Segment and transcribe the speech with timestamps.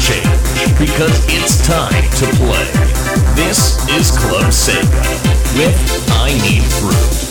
[0.00, 2.66] change because it's time to play.
[3.34, 5.02] This is Club Sega
[5.56, 5.76] with
[6.10, 7.30] I Need Fruit.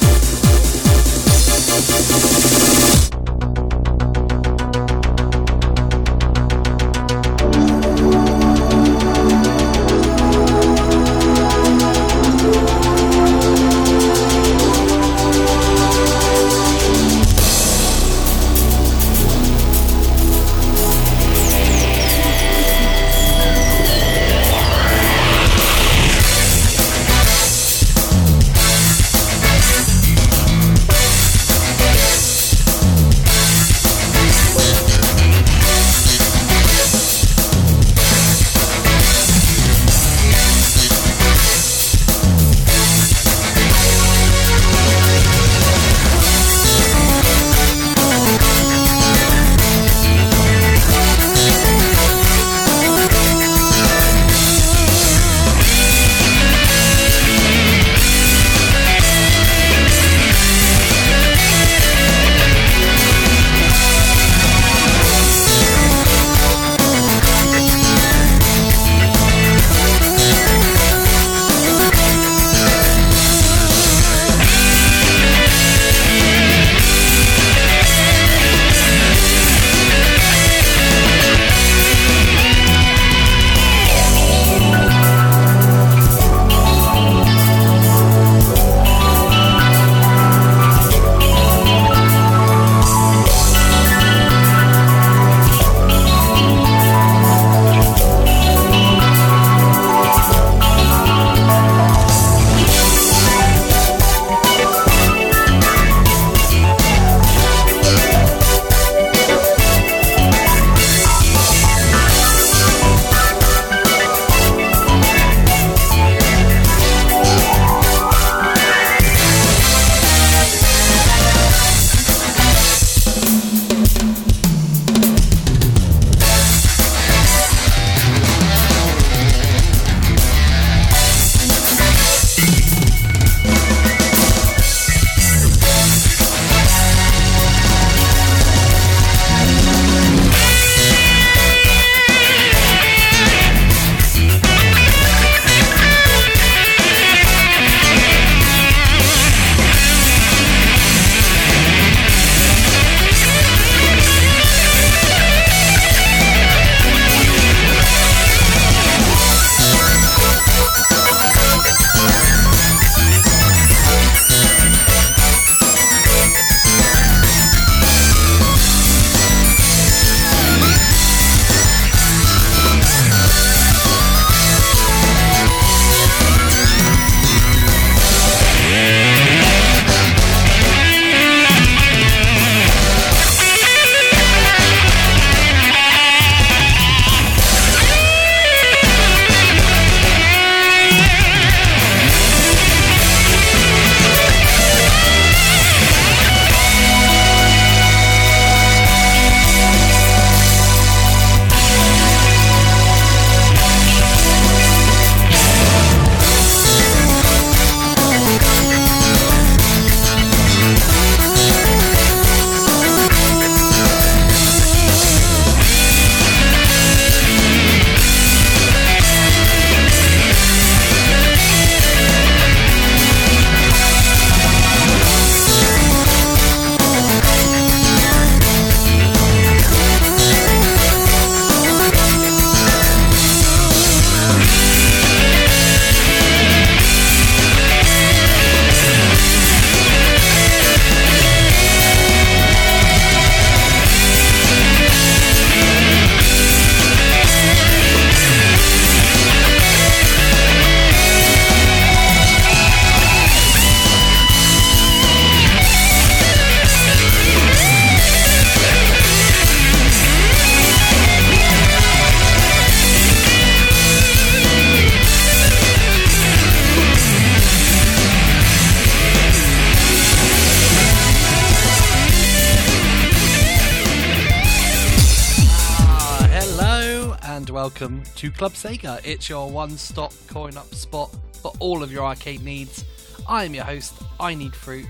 [278.31, 278.99] Club Sega.
[279.03, 282.83] It's your one stop coin op spot for all of your arcade needs.
[283.27, 284.85] I am your host, I Need Fruit,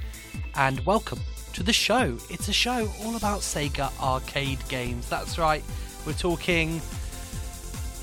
[0.56, 1.20] and welcome
[1.54, 2.18] to the show.
[2.30, 5.10] It's a show all about Sega arcade games.
[5.10, 5.64] That's right,
[6.06, 6.82] we're talking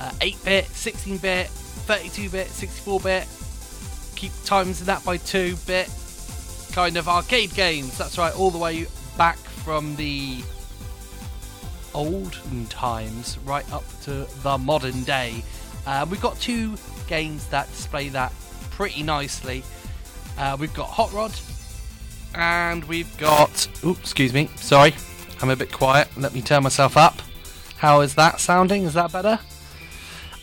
[0.01, 3.29] uh, 8 bit, 16 bit, 32 bit, 64 bit.
[4.17, 5.91] Keep times that by 2 bit.
[6.73, 7.97] Kind of arcade games.
[7.99, 8.87] That's right, all the way
[9.17, 10.43] back from the
[11.97, 15.43] olden times right up to the modern day.
[15.87, 16.77] Uh, we've got two
[17.09, 18.33] games that display that
[18.71, 19.65] pretty nicely.
[20.39, 21.33] Uh, we've got Hot Rod
[22.35, 23.69] and we've got.
[23.85, 24.49] Oops, excuse me.
[24.57, 24.95] Sorry,
[25.41, 26.09] I'm a bit quiet.
[26.17, 27.23] Let me turn myself up.
[27.79, 28.85] How is that sounding?
[28.85, 29.39] Is that better?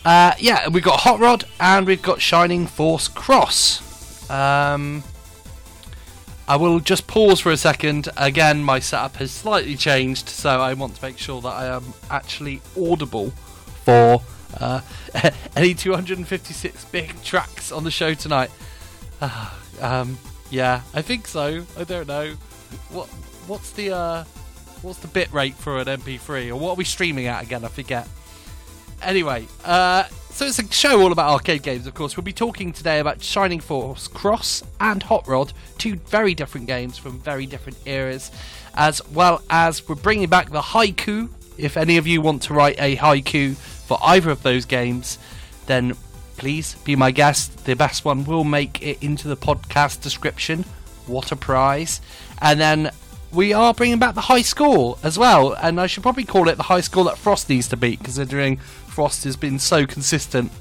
[0.04, 4.28] Uh, yeah, we've got Hot Rod and we've got Shining Force Cross.
[4.28, 5.02] Um,
[6.46, 8.08] I will just pause for a second.
[8.16, 11.94] Again, my setup has slightly changed, so I want to make sure that I am
[12.10, 13.30] actually audible
[13.84, 14.22] for
[14.60, 14.82] uh,
[15.56, 18.50] any 256 big tracks on the show tonight.
[19.20, 19.50] Uh,
[19.80, 20.18] um,
[20.50, 21.64] yeah, I think so.
[21.78, 22.34] I don't know.
[22.90, 23.08] What
[23.46, 24.24] what's the uh,
[24.82, 27.64] what's the bit rate for an MP3, or what are we streaming at again?
[27.64, 28.06] I forget.
[29.02, 32.16] Anyway, uh, so it's a show all about arcade games, of course.
[32.16, 36.98] We'll be talking today about Shining Force Cross and Hot Rod, two very different games
[36.98, 38.32] from very different eras,
[38.74, 41.28] as well as we're bringing back the haiku.
[41.56, 45.20] If any of you want to write a haiku for either of those games,
[45.66, 45.96] then
[46.36, 47.64] please be my guest.
[47.64, 50.64] The best one will make it into the podcast description.
[51.06, 52.00] What a prize!
[52.42, 52.90] And then
[53.34, 56.56] we are bringing back the high score as well, and I should probably call it
[56.56, 60.52] the high score that Frost needs to beat, considering Frost has been so consistent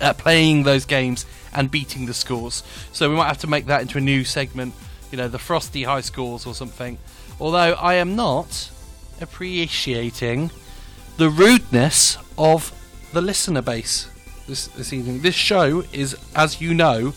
[0.00, 2.62] at playing those games and beating the scores.
[2.92, 4.74] So we might have to make that into a new segment,
[5.10, 6.98] you know, the Frosty high scores or something.
[7.40, 8.70] Although I am not
[9.20, 10.50] appreciating
[11.16, 12.72] the rudeness of
[13.12, 14.08] the listener base
[14.46, 15.20] this, this evening.
[15.20, 17.14] This show is, as you know,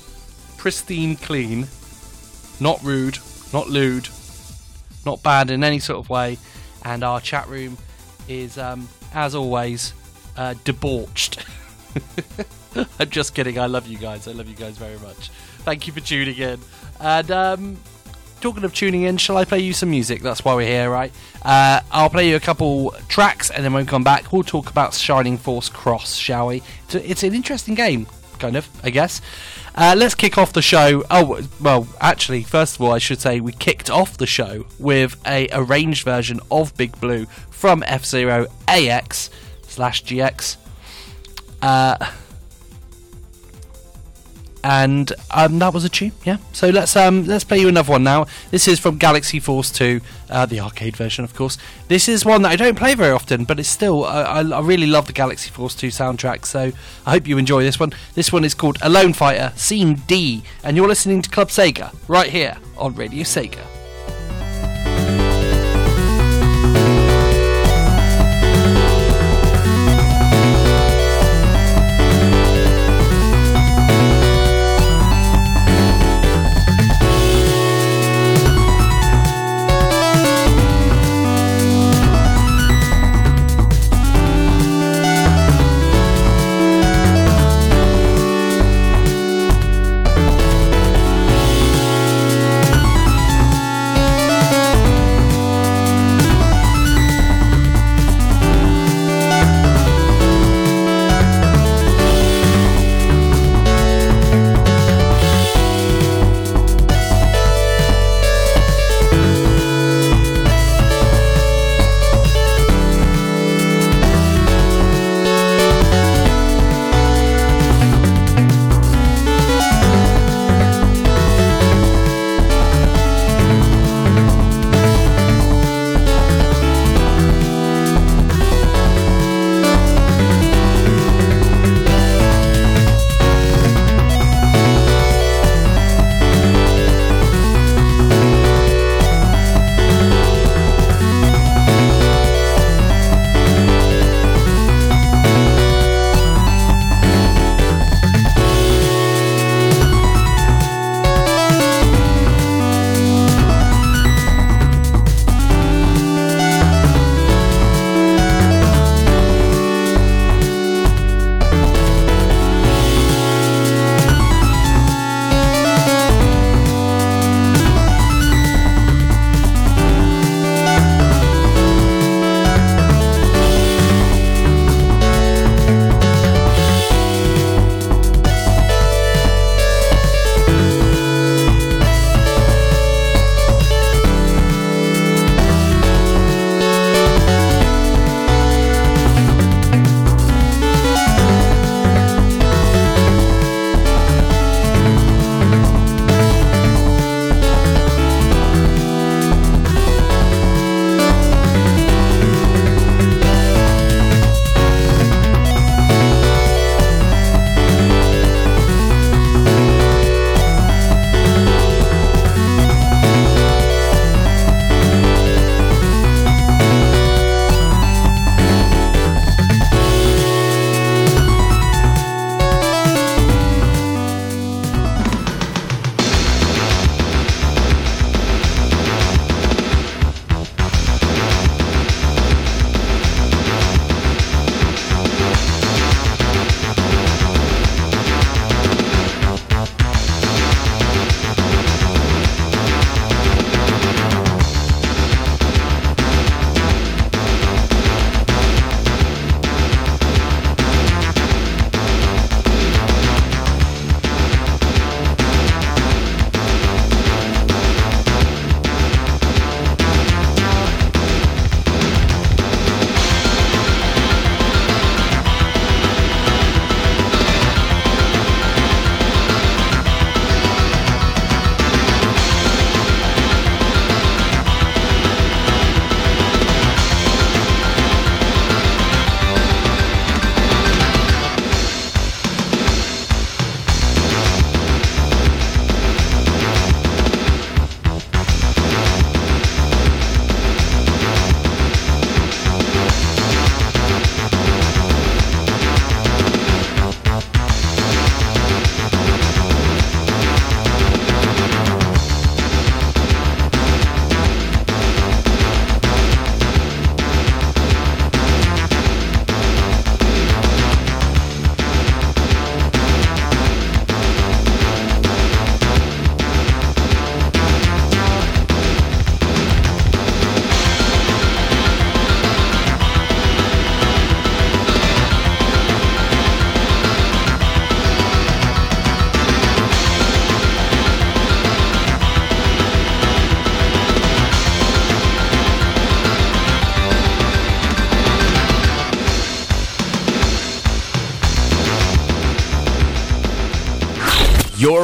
[0.57, 1.67] pristine clean,
[2.59, 3.19] not rude,
[3.53, 4.09] not lewd,
[5.06, 6.38] not bad in any sort of way,
[6.83, 7.77] and our chat room
[8.27, 9.94] is, um, as always,
[10.38, 11.44] uh, debauched.
[13.00, 13.59] I'm just kidding.
[13.59, 14.27] I love you guys.
[14.27, 15.30] I love you guys very much.
[15.63, 16.59] Thank you for tuning in.
[17.00, 17.77] And um,
[18.42, 20.21] talking of tuning in, shall I play you some music?
[20.21, 21.12] That's why we're here, right?
[21.44, 24.69] Uh, I'll play you a couple tracks, and then when we come back, we'll talk
[24.69, 26.63] about Shining Force Cross, shall we?
[26.89, 28.07] It's, an interesting game,
[28.39, 29.21] kind of, I guess.
[29.73, 31.03] Uh, let's kick off the show.
[31.09, 35.15] Oh, well, actually, first of all, I should say we kicked off the show with
[35.25, 39.29] a arranged version of Big Blue from F Zero AX
[39.63, 40.57] slash GX.
[41.62, 41.95] Uh,
[44.63, 46.38] and um, that was a tune, yeah.
[46.54, 48.28] So let's um, let's play you another one now.
[48.52, 51.58] This is from Galaxy Force 2, uh, the arcade version, of course.
[51.88, 54.88] This is one that I don't play very often, but it's still I, I really
[54.88, 56.46] love the Galaxy Force 2 soundtrack.
[56.46, 56.72] So
[57.06, 57.92] I hope you enjoy this one.
[58.13, 62.30] This one is called Alone Fighter Scene D, and you're listening to Club Sega right
[62.30, 63.81] here on Radio Sega.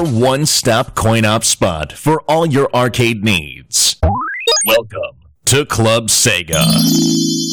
[0.08, 3.98] One stop coin op spot for all your arcade needs.
[4.66, 7.47] Welcome to Club Sega.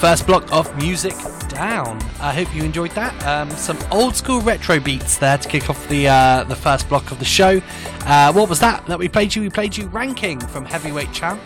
[0.00, 1.12] First block of music
[1.50, 2.00] down.
[2.20, 3.12] I hope you enjoyed that.
[3.26, 7.10] Um, some old school retro beats there to kick off the uh, the first block
[7.10, 7.60] of the show.
[8.06, 9.42] Uh, what was that that we played you?
[9.42, 11.38] We played you Ranking from Heavyweight Champ.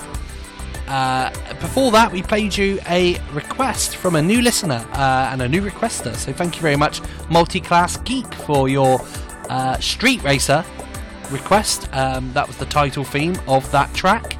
[0.87, 5.49] Uh, before that, we played you a request from a new listener uh, and a
[5.49, 6.15] new requester.
[6.15, 9.01] So thank you very much, Multi-Class Geek, for your
[9.49, 10.65] uh, Street Racer
[11.33, 11.89] request.
[11.93, 14.34] Um, that was the title theme of that track.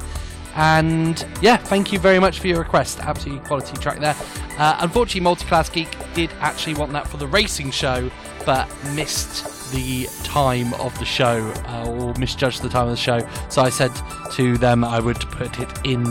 [0.55, 2.99] And yeah, thank you very much for your request.
[3.01, 4.15] Absolutely quality track there.
[4.57, 8.09] Uh, unfortunately, Multiclass Geek did actually want that for the racing show,
[8.45, 13.27] but missed the time of the show uh, or misjudged the time of the show.
[13.49, 13.91] So I said
[14.33, 16.03] to them I would put it in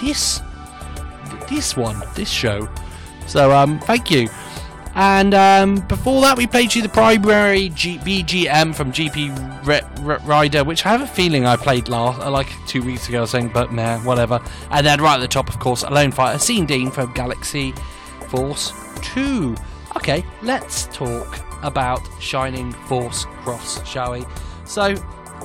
[0.00, 0.40] this
[1.48, 2.68] this one, this show.
[3.26, 4.28] So um, thank you.
[4.94, 9.30] And um, before that, we played you the primary G- BGM from GP
[9.68, 13.08] R- R- Rider, which I have a feeling I played last, uh, like two weeks
[13.08, 14.40] ago or something, but man, whatever.
[14.70, 17.72] And then right at the top, of course, Alone Fighter, Scene D from Galaxy
[18.28, 18.72] Force
[19.02, 19.54] 2.
[19.96, 24.24] Okay, let's talk about Shining Force Cross, shall we?
[24.64, 24.94] So,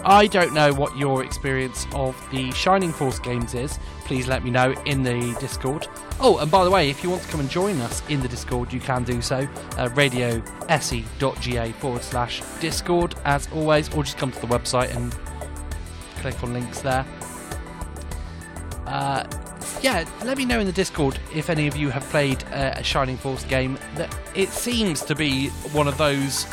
[0.04, 3.80] I don't know what your experience of the Shining Force games is.
[4.12, 5.88] Please let me know in the Discord.
[6.20, 8.28] Oh, and by the way, if you want to come and join us in the
[8.28, 9.38] Discord, you can do so.
[9.78, 15.16] Uh, radiose.ga forward slash Discord, as always, or just come to the website and
[16.18, 17.06] click on links there.
[18.86, 19.26] Uh,
[19.82, 22.84] yeah, let me know in the Discord if any of you have played uh, a
[22.84, 23.80] Shining Force game.
[23.96, 26.44] That it seems to be one of those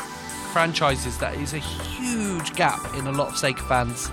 [0.53, 4.09] franchises that is a huge gap in a lot of Sega fans,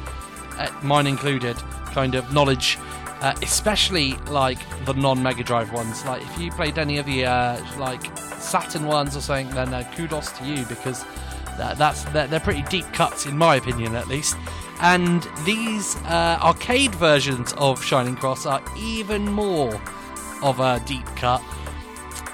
[0.59, 1.57] uh, mine included,
[1.93, 2.77] kind of knowledge.
[3.21, 6.05] Uh, especially like the non-Mega Drive ones.
[6.05, 9.91] Like if you played any of the uh, like Saturn ones or something, then uh,
[9.97, 11.05] kudos to you because
[11.57, 14.37] that, that's they're, they're pretty deep cuts in my opinion, at least.
[14.81, 19.81] And these uh, arcade versions of Shining Cross are even more
[20.43, 21.43] of a deep cut.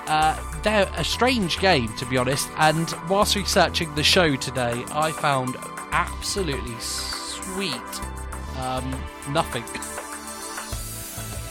[0.06, 2.48] Uh, they're a strange game, to be honest.
[2.56, 5.56] And whilst researching the show today, I found
[5.92, 7.76] absolutely sweet
[8.58, 9.64] um, nothing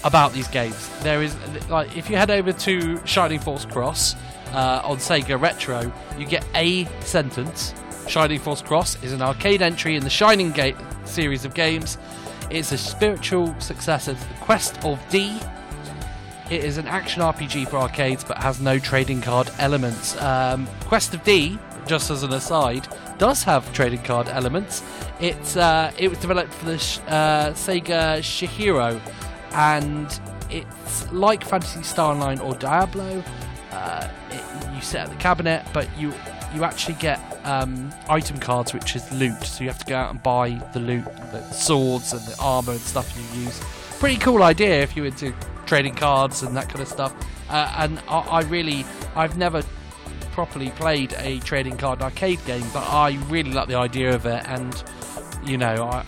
[0.04, 0.90] about these games.
[1.02, 1.36] There is
[1.70, 4.16] like if you head over to Shining Force Cross
[4.52, 7.74] uh, on Sega Retro, you get a sentence.
[8.08, 11.98] Shining Force Cross is an arcade entry in the Shining Gate series of games.
[12.50, 15.40] It's a spiritual successor to the Quest of D.
[16.50, 20.20] It is an action RPG for arcades, but has no trading card elements.
[20.22, 22.88] Um, Quest of D, just as an aside,
[23.18, 24.84] does have trading card elements.
[25.22, 26.74] It's uh, it was developed for the
[27.08, 29.00] uh, Sega Chihiro
[29.54, 33.24] and it's like Phantasy Star Online or Diablo.
[33.72, 36.14] Uh, it, you sit at the cabinet, but you
[36.54, 39.42] you actually get um, item cards, which is loot.
[39.44, 42.74] So you have to go out and buy the loot, the swords and the armor
[42.74, 43.60] and stuff you use.
[44.00, 45.34] Pretty cool idea if you're into
[45.66, 47.14] trading cards and that kind of stuff.
[47.50, 48.86] Uh, and I, I really,
[49.16, 49.64] I've never
[50.34, 54.44] properly played a trading card arcade game, but I really like the idea of it.
[54.48, 54.84] And
[55.46, 56.06] you know, I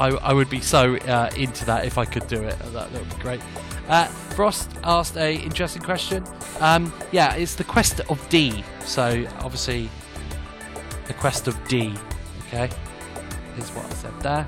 [0.00, 2.58] I, I would be so uh, into that if I could do it.
[2.58, 3.40] That, that would be great.
[3.86, 6.24] Uh, Frost asked a interesting question.
[6.60, 8.64] Um, yeah, it's the quest of D.
[8.84, 9.90] So obviously,
[11.06, 11.94] the quest of D.
[12.48, 12.70] Okay,
[13.58, 14.46] is what I said there.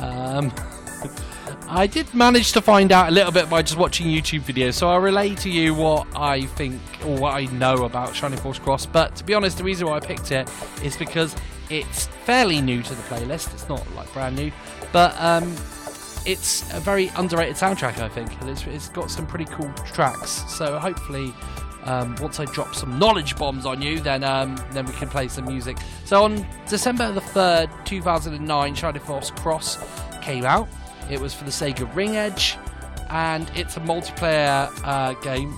[0.00, 0.52] Um,
[1.68, 4.88] I did manage to find out a little bit by just watching YouTube videos, so
[4.88, 8.86] I'll relay to you what I think or what I know about Shining Force Cross.
[8.86, 10.48] But to be honest, the reason why I picked it
[10.84, 11.34] is because
[11.68, 13.52] it's fairly new to the playlist.
[13.52, 14.52] It's not like brand new,
[14.92, 15.54] but um,
[16.24, 20.44] it's a very underrated soundtrack, I think, and it's, it's got some pretty cool tracks.
[20.48, 21.32] So hopefully,
[21.84, 25.28] um, once I drop some knowledge bombs on you, then um, then we can play
[25.28, 25.76] some music.
[26.04, 29.78] So on December the third, two thousand and nine, Shining Force Cross
[30.20, 30.68] came out.
[31.08, 32.56] It was for the Sega RingEdge,
[33.10, 35.56] and it's a multiplayer uh, game.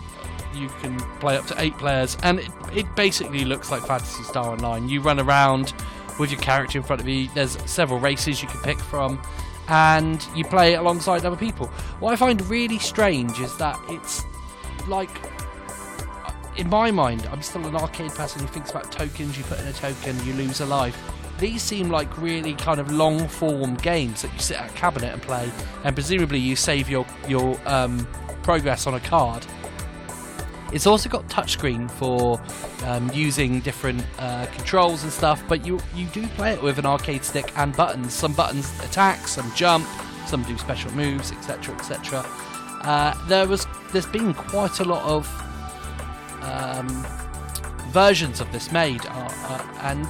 [0.55, 4.51] You can play up to eight players, and it, it basically looks like Phantasy Star
[4.51, 4.88] Online.
[4.88, 5.73] You run around
[6.18, 7.28] with your character in front of you.
[7.35, 9.20] There's several races you can pick from,
[9.68, 11.66] and you play alongside other people.
[12.00, 14.24] What I find really strange is that it's
[14.87, 15.11] like,
[16.57, 19.37] in my mind, I'm still an arcade person who thinks about tokens.
[19.38, 20.96] You put in a token, you lose a life.
[21.38, 25.12] These seem like really kind of long form games that you sit at a cabinet
[25.12, 25.52] and play,
[25.85, 28.09] and presumably you save your your um,
[28.42, 29.46] progress on a card
[30.72, 32.40] it's also got touchscreen for
[32.85, 36.87] um, using different uh, controls and stuff, but you you do play it with an
[36.87, 38.12] arcade stick and buttons.
[38.12, 39.87] Some buttons attack, some jump,
[40.26, 42.24] some do special moves, etc., etc.
[42.83, 45.26] Uh, there was there's been quite a lot of
[46.42, 46.88] um,
[47.90, 50.07] versions of this made, uh, uh and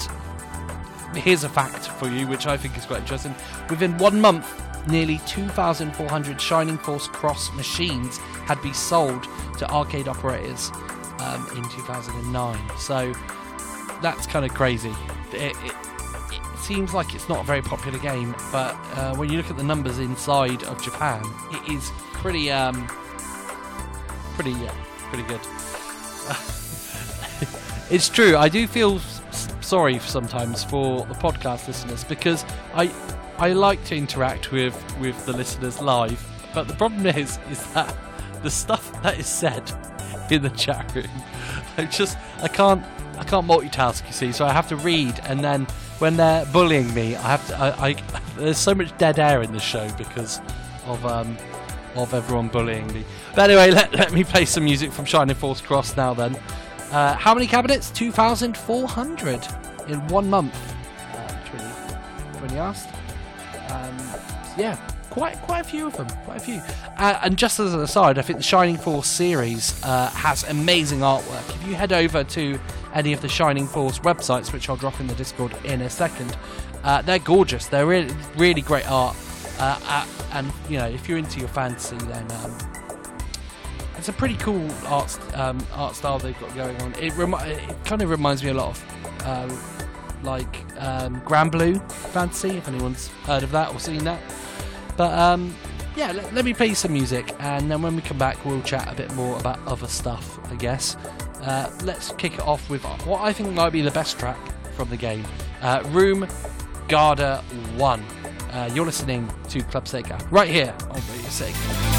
[1.16, 3.34] here's a fact for you, which I think is quite interesting.
[3.70, 9.26] Within one month, nearly 2,400 Shining Force Cross machines had been sold
[9.58, 10.70] to arcade operators
[11.20, 12.58] um, in 2009.
[12.78, 13.12] So
[14.02, 14.94] that's kind of crazy.
[15.32, 15.74] It, it, it,
[16.58, 19.62] seems like it's not a very popular game, but uh, when you look at the
[19.62, 22.86] numbers inside of Japan, it is pretty, um,
[24.34, 24.74] pretty, yeah,
[25.10, 25.40] pretty good.
[27.90, 28.36] it's true.
[28.36, 28.98] I do feel
[29.62, 32.92] sorry sometimes for the podcast listeners because I
[33.38, 37.96] I like to interact with with the listeners live, but the problem is is that
[38.42, 39.62] the stuff that is said
[40.30, 41.06] in the chat room,
[41.76, 42.84] I just I can't
[43.16, 44.04] I can't multitask.
[44.06, 45.66] You see, so I have to read, and then
[45.98, 47.56] when they're bullying me, I have to.
[47.56, 47.92] I, I
[48.36, 50.40] there's so much dead air in the show because
[50.86, 51.36] of um
[51.94, 53.04] of everyone bullying me.
[53.36, 56.12] But anyway, let, let me play some music from Shining Force Cross now.
[56.12, 56.36] Then,
[56.90, 57.90] uh, how many cabinets?
[57.90, 59.46] Two thousand four hundred
[59.86, 60.56] in one month.
[61.12, 61.28] Uh,
[62.40, 62.88] when you asked.
[63.68, 63.96] Um,
[64.56, 64.76] yeah,
[65.10, 66.60] quite quite a few of them, quite a few.
[66.96, 71.00] Uh, and just as an aside, I think the Shining Force series uh, has amazing
[71.00, 71.48] artwork.
[71.54, 72.58] If you head over to
[72.94, 76.36] any of the Shining Force websites, which I'll drop in the Discord in a second,
[76.84, 77.66] uh, they're gorgeous.
[77.66, 79.16] They're really really great art.
[79.58, 82.56] Uh, uh, and you know, if you're into your fantasy, then um,
[83.96, 86.94] it's a pretty cool art um, art style they've got going on.
[86.94, 89.77] It, remi- it kind of reminds me a lot of uh,
[90.22, 94.20] like um, Granblue Fantasy, if anyone's heard of that or seen that.
[94.96, 95.54] But um,
[95.96, 98.92] yeah, let, let, me play some music, and then when we come back, we'll chat
[98.92, 100.96] a bit more about other stuff, I guess.
[101.42, 104.38] uh, let's kick it off with what I think might be the best track
[104.74, 105.24] from the game
[105.62, 106.26] uh, Room
[106.88, 107.42] Garda
[107.76, 108.04] 1.
[108.50, 111.97] Uh, you're listening to Club Sega right here on Radio Sega.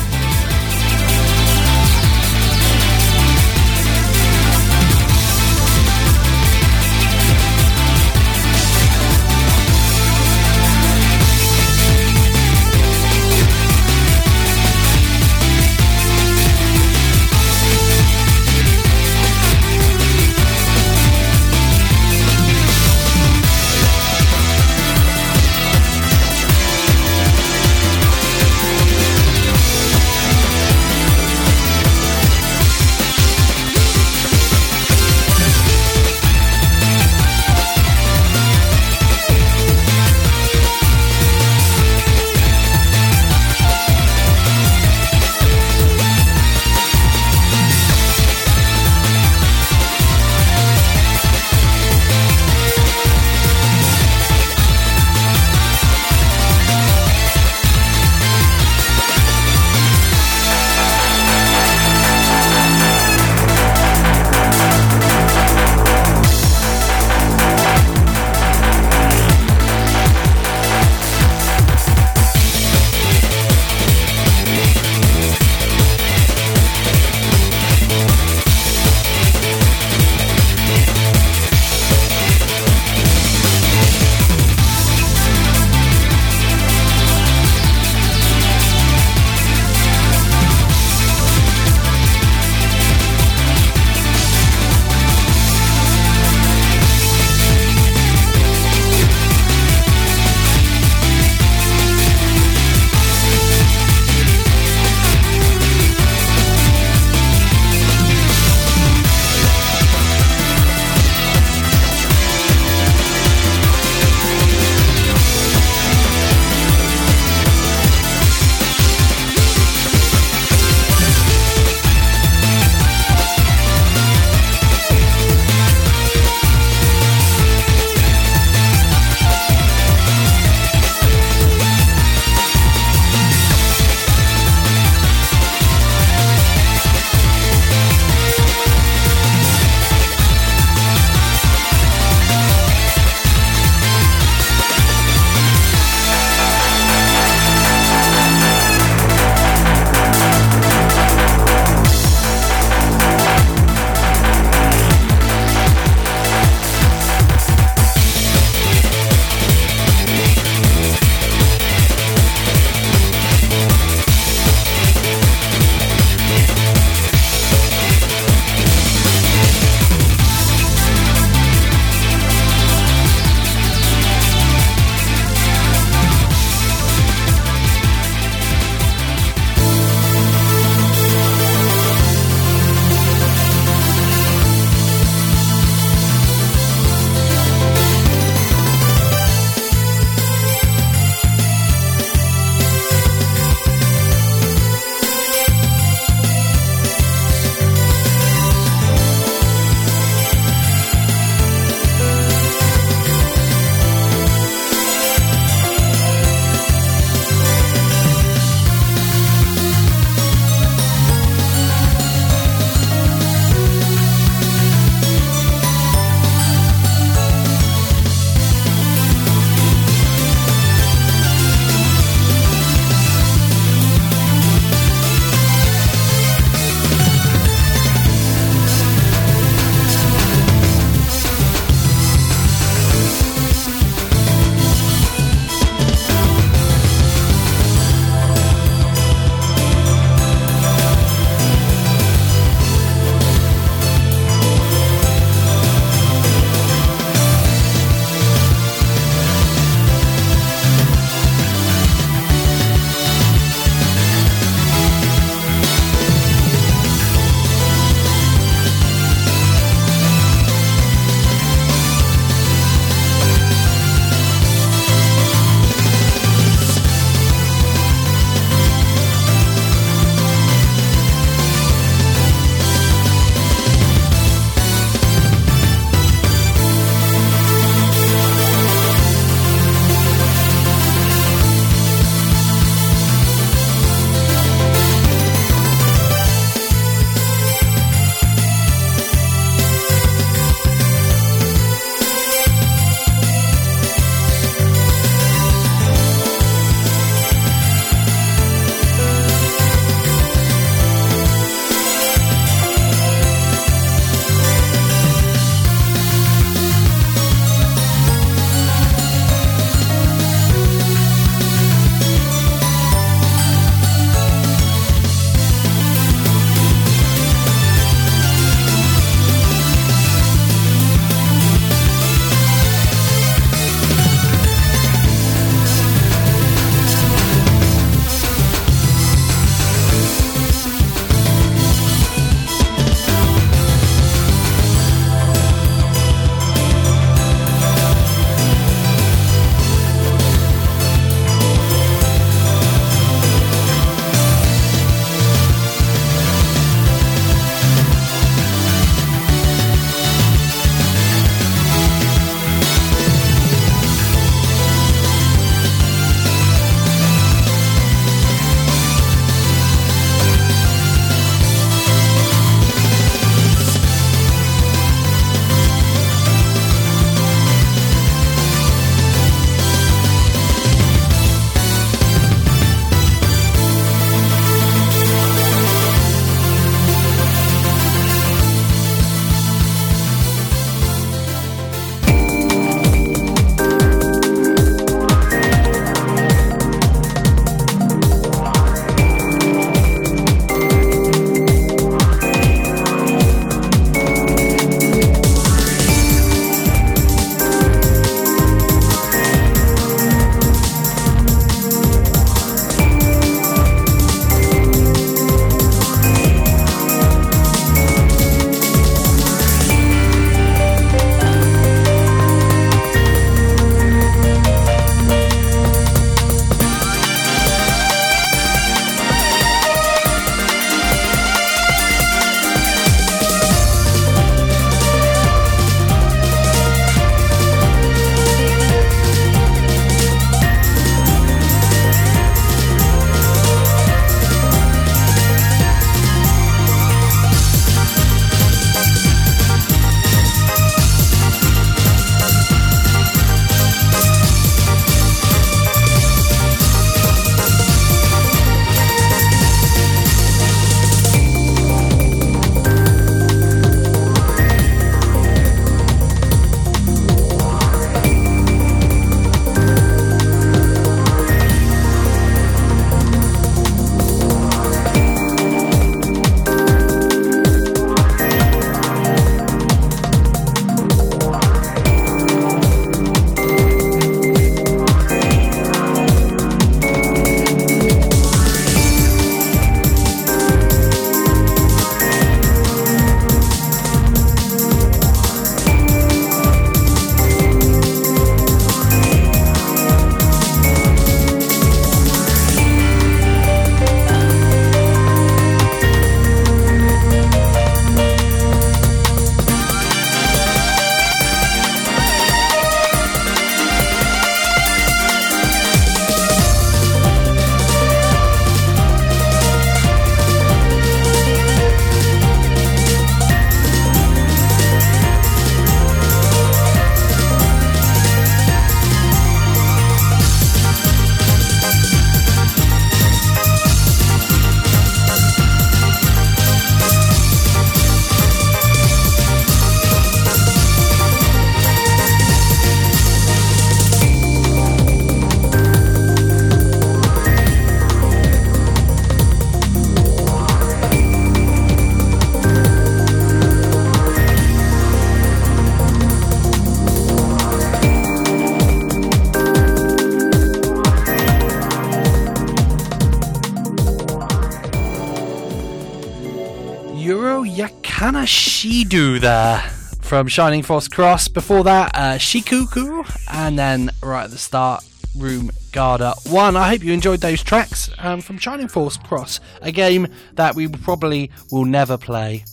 [558.20, 559.60] Yakana Shidu there
[560.02, 561.30] from Shining Force Cross.
[561.30, 564.84] Before that, uh, Shikuku, and then right at the start,
[565.16, 566.58] Room Garda 1.
[566.58, 570.68] I hope you enjoyed those tracks um, from Shining Force Cross, a game that we
[570.68, 572.44] probably will never play.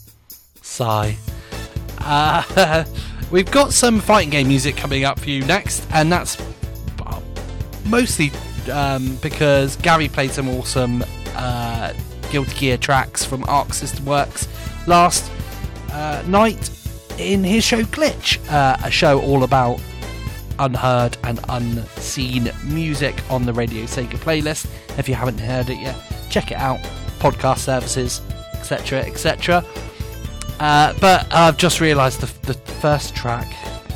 [0.62, 1.16] Sigh.
[1.98, 2.84] Uh,
[3.32, 6.36] we've got some fighting game music coming up for you next, and that's
[7.86, 8.30] mostly
[8.70, 11.92] um, because Gary played some awesome uh,
[12.30, 14.46] Guilty Gear tracks from Arc System Works
[14.86, 15.32] last
[15.96, 16.70] uh, night
[17.18, 19.80] in his show Glitch, uh, a show all about
[20.58, 24.66] unheard and unseen music on the Radio Sega playlist.
[24.98, 25.96] If you haven't heard it yet,
[26.30, 26.78] check it out.
[27.18, 28.20] Podcast services,
[28.52, 29.64] etc., etc.
[30.60, 33.48] Uh, but I've just realised the, the first track.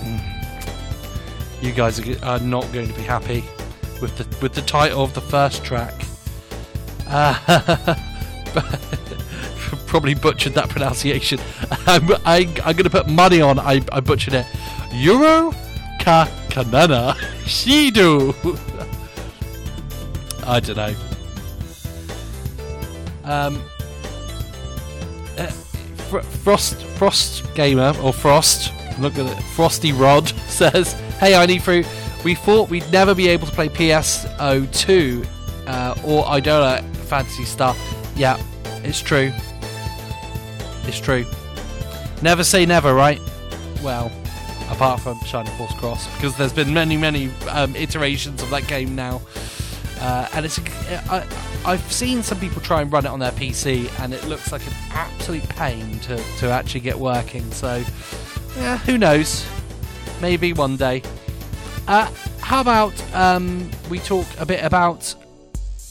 [0.03, 3.45] Mm, you guys are, not going to be happy
[4.01, 5.95] with the with the title of the first track.
[7.07, 7.95] Uh,
[9.91, 11.41] probably butchered that pronunciation.
[11.87, 14.47] I'm, I, am going to put money on I, I butchered it.
[14.93, 15.51] Euro
[15.99, 18.33] Ka Kanana Shidu.
[20.47, 20.95] I don't know.
[23.25, 23.63] Um,
[25.37, 25.47] uh,
[26.09, 28.73] Fr- Frost Frost Gamer or Frost.
[29.01, 29.43] Look at it.
[29.55, 31.87] Frosty Rod says, "Hey, I need fruit.
[32.25, 35.27] We thought we'd never be able to play PSO2
[35.67, 37.75] uh, or Idola Phantasy Star.
[38.15, 38.41] Yeah,
[38.85, 39.33] it's true.
[40.91, 41.25] It's true.
[42.21, 43.21] Never say never, right?
[43.81, 44.11] Well,
[44.71, 48.97] apart from Shining Force Cross, because there's been many, many um, iterations of that game
[48.97, 49.23] now.
[50.01, 50.59] Uh, and it's
[51.09, 51.25] I,
[51.65, 54.67] I've seen some people try and run it on their PC, and it looks like
[54.67, 57.49] an absolute pain to, to actually get working.
[57.53, 57.85] So,
[58.57, 59.47] yeah, who knows?
[60.21, 61.05] Maybe one day.
[61.87, 65.15] Uh, how about um, we talk a bit about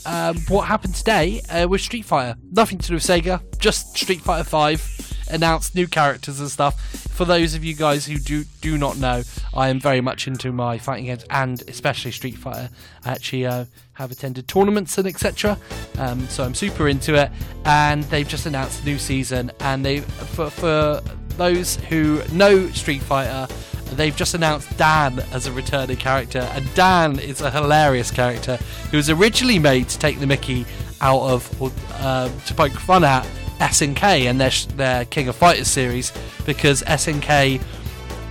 [0.06, 2.38] um, what happened today uh, with Street Fighter?
[2.52, 6.80] Nothing to do with Sega, just Street Fighter 5 announced new characters and stuff.
[6.80, 10.52] For those of you guys who do do not know, I am very much into
[10.52, 12.70] my fighting games and especially Street Fighter.
[13.06, 15.58] I actually uh, have attended tournaments and etc.
[15.98, 17.32] Um, so I'm super into it.
[17.66, 21.02] And they've just announced a new season, and they for for
[21.40, 23.48] those who know Street Fighter
[23.96, 28.58] they've just announced Dan as a returning character, and Dan is a hilarious character
[28.92, 30.66] who was originally made to take the Mickey
[31.02, 33.26] out of, or, uh, to poke fun at
[33.60, 36.12] SNK and their, their King of Fighters series
[36.46, 37.62] because SNK.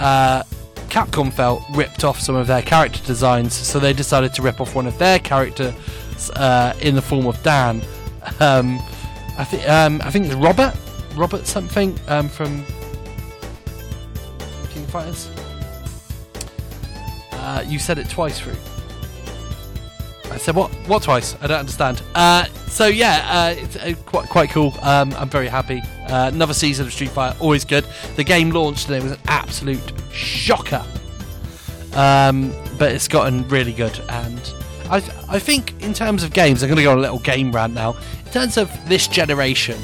[0.00, 0.42] Uh,
[0.88, 4.74] Capcom felt ripped off some of their character designs, so they decided to rip off
[4.74, 5.74] one of their characters
[6.30, 7.82] uh, in the form of Dan.
[8.40, 8.78] Um,
[9.36, 10.74] I think um, I think it's Robert,
[11.14, 12.64] Robert something um, from
[14.88, 15.30] Fighters.
[17.32, 18.56] Uh, you said it twice through.
[20.30, 20.70] I said what?
[20.86, 21.36] What twice?
[21.40, 22.02] I don't understand.
[22.14, 24.74] Uh, so yeah, uh, it's uh, quite quite cool.
[24.82, 25.80] Um, I'm very happy.
[26.06, 27.86] Uh, another season of Street Fighter, always good.
[28.16, 30.84] The game launched and it was an absolute shocker.
[31.94, 34.40] Um, but it's gotten really good, and
[34.90, 34.96] I
[35.28, 37.74] I think in terms of games, I'm going to go on a little game rant
[37.74, 37.96] now.
[38.26, 39.78] In terms of this generation,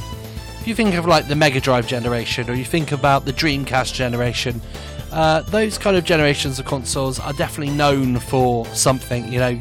[0.60, 3.94] if you think of like the Mega Drive generation, or you think about the Dreamcast
[3.94, 4.60] generation,
[5.14, 9.32] uh, those kind of generations of consoles are definitely known for something.
[9.32, 9.54] You know,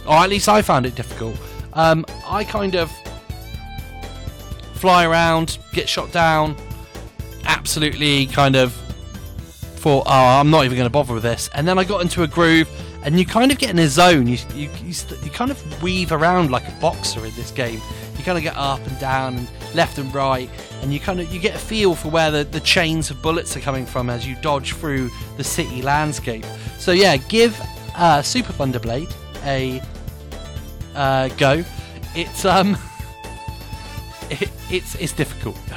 [0.06, 1.36] Or at least I found it difficult.
[1.74, 2.92] Um, I kind of
[4.74, 6.56] fly around, get shot down,
[7.46, 8.74] absolutely kind of
[9.78, 11.50] thought, oh, I'm not even going to bother with this.
[11.54, 12.70] And then I got into a groove,
[13.04, 14.28] and you kind of get in a zone.
[14.28, 17.80] You you you, you kind of weave around like a boxer in this game.
[18.18, 20.50] You kind of get up and down and left and right,
[20.82, 23.56] and you kind of you get a feel for where the, the chains of bullets
[23.56, 26.46] are coming from as you dodge through the city landscape.
[26.80, 27.60] So yeah, give
[27.98, 29.82] uh, Super Thunderblade a
[30.96, 31.64] uh, go.
[32.16, 32.78] It's um,
[34.30, 35.56] it, it's it's difficult.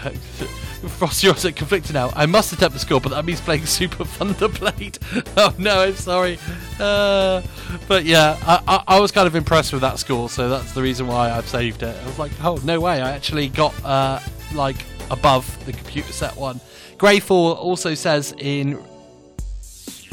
[0.81, 2.11] Frost, you're conflicted now.
[2.16, 4.99] I must attempt the score, but that means playing Super Thunderblade.
[5.37, 6.39] oh no, I'm sorry.
[6.79, 7.43] Uh,
[7.87, 10.81] but yeah, I, I, I, was kind of impressed with that score, so that's the
[10.81, 11.95] reason why I've saved it.
[11.95, 14.21] I was like, oh no way, I actually got uh,
[14.55, 16.61] like above the computer set one.
[16.97, 18.83] Grey Four also says in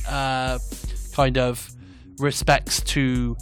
[0.09, 0.59] uh,
[1.13, 1.76] kind of
[2.19, 3.35] respects to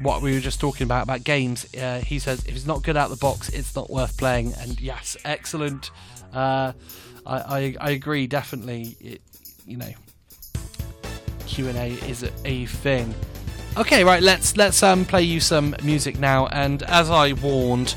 [0.00, 1.66] what we were just talking about about games.
[1.74, 4.52] Uh, he says if it's not good out the box, it's not worth playing.
[4.54, 5.90] And yes, excellent.
[6.32, 6.72] Uh,
[7.26, 8.96] I, I, I agree definitely.
[9.00, 9.22] It,
[9.66, 9.92] you know,
[11.46, 13.14] Q and A is a, a thing.
[13.76, 14.22] Okay, right.
[14.22, 16.46] Let's let's um play you some music now.
[16.48, 17.94] And as I warned,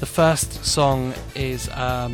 [0.00, 2.12] the first song is um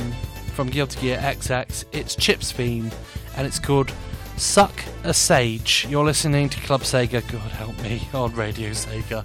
[0.54, 1.84] from Guilty Gear XX.
[1.92, 2.90] It's Chip's theme,
[3.36, 3.92] and it's called
[4.40, 5.86] Suck a Sage.
[5.90, 9.22] You're listening to Club Sega, God help me, on Radio Sega.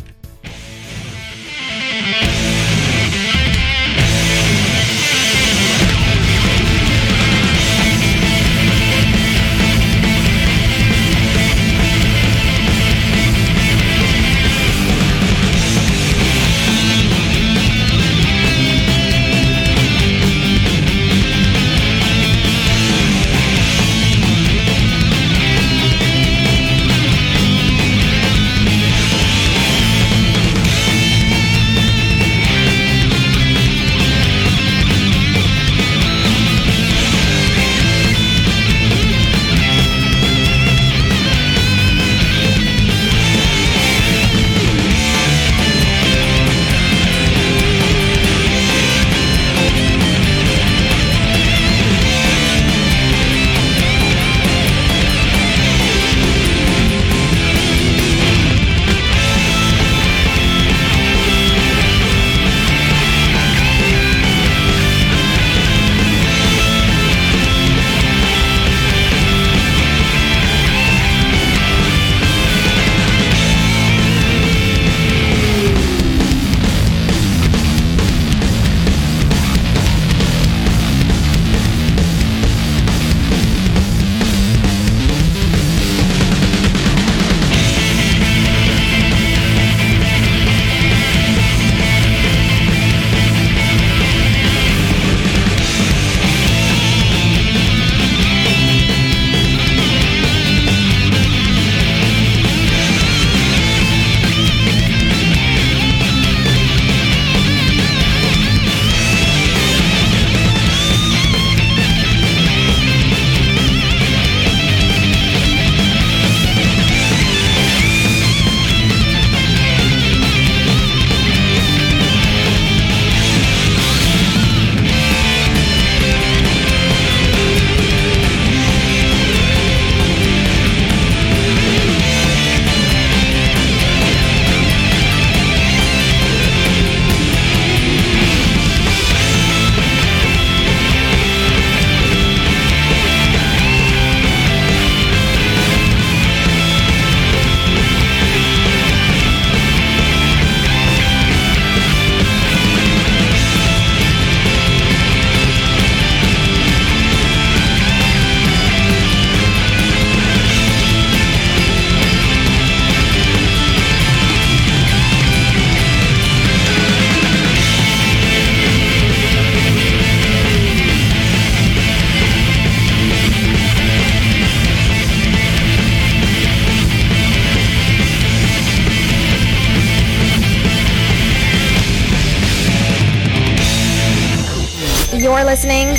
[185.55, 185.95] Listening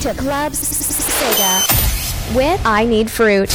[0.00, 3.50] to Club Sega with I Need Fruit.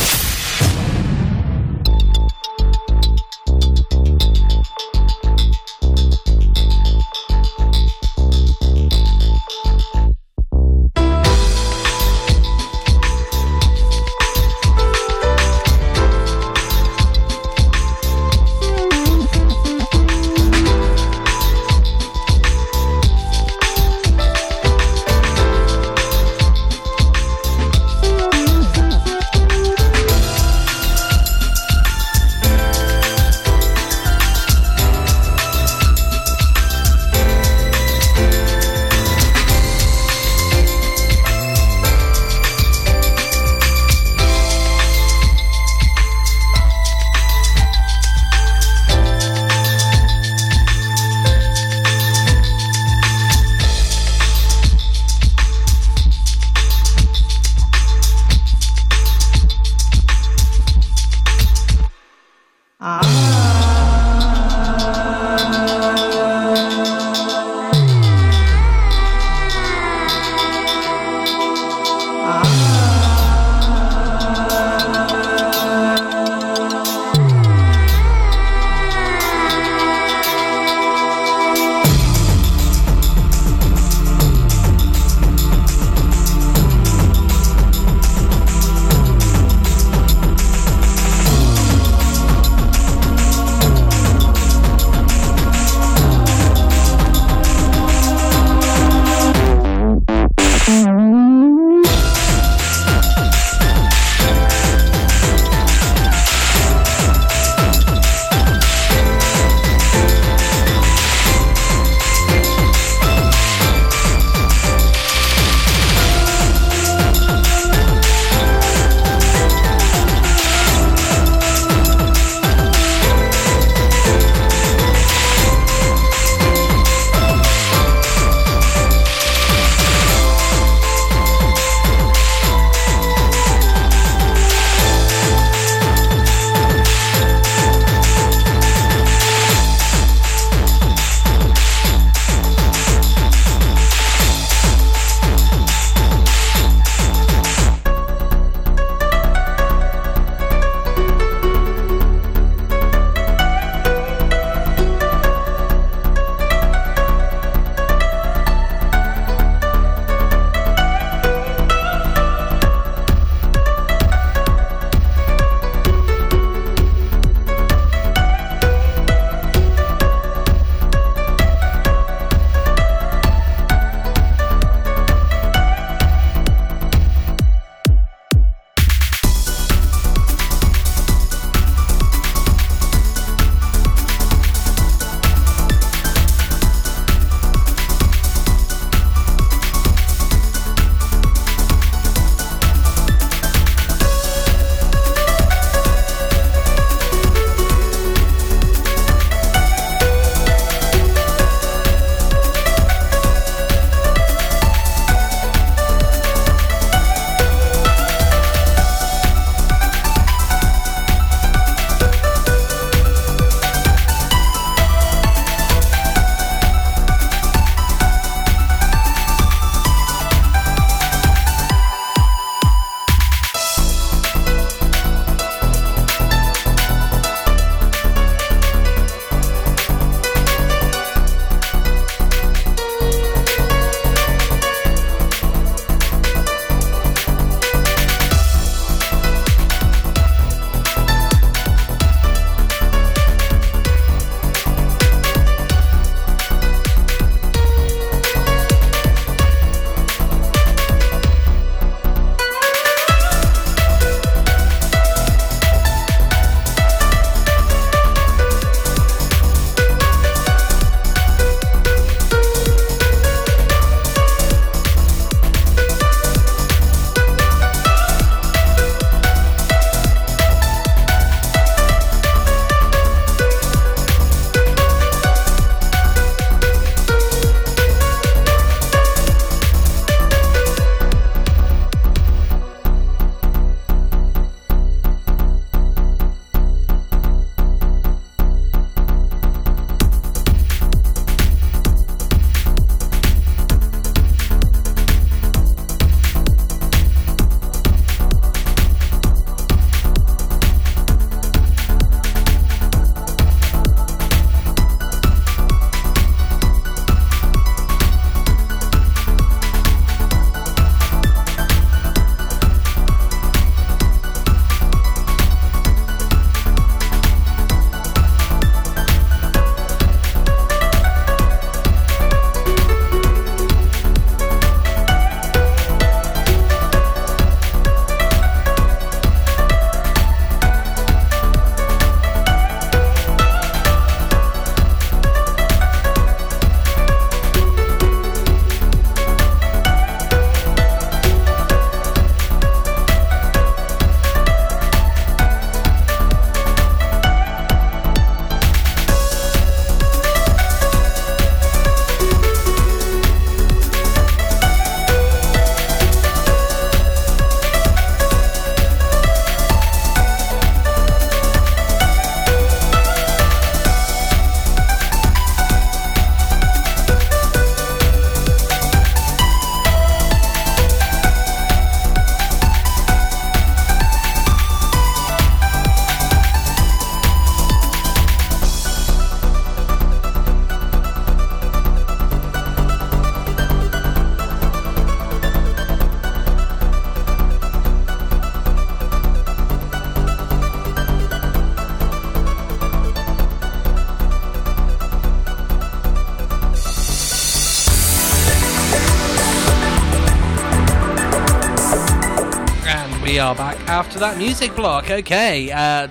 [403.97, 405.09] After that music block.
[405.09, 406.07] Okay, uh,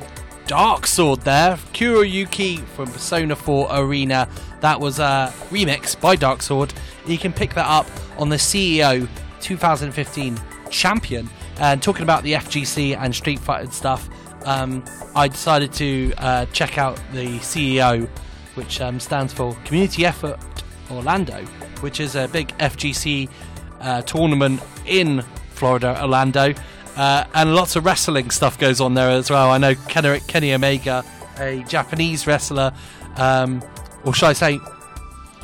[0.49, 4.28] Dark Sword there, Kuroyuki from Persona 4 Arena.
[4.59, 6.74] That was a remix by Dark Sword.
[7.07, 7.87] You can pick that up
[8.18, 9.09] on the CEO
[9.41, 10.37] 2015
[10.68, 11.30] Champion.
[11.61, 14.11] And talking about the FGC and Street Fighter stuff,
[14.45, 14.84] um,
[15.14, 18.09] I decided to uh, check out the CEO,
[18.57, 20.41] which um, stands for Community Effort
[20.91, 21.45] Orlando,
[21.82, 23.30] which is a big FGC
[23.80, 26.53] uh, tournament in Florida, Orlando.
[26.97, 29.51] Uh, and lots of wrestling stuff goes on there as well.
[29.51, 31.05] I know Kenny, Kenny Omega,
[31.39, 32.73] a Japanese wrestler,
[33.17, 33.63] um,
[34.05, 34.59] or should I say,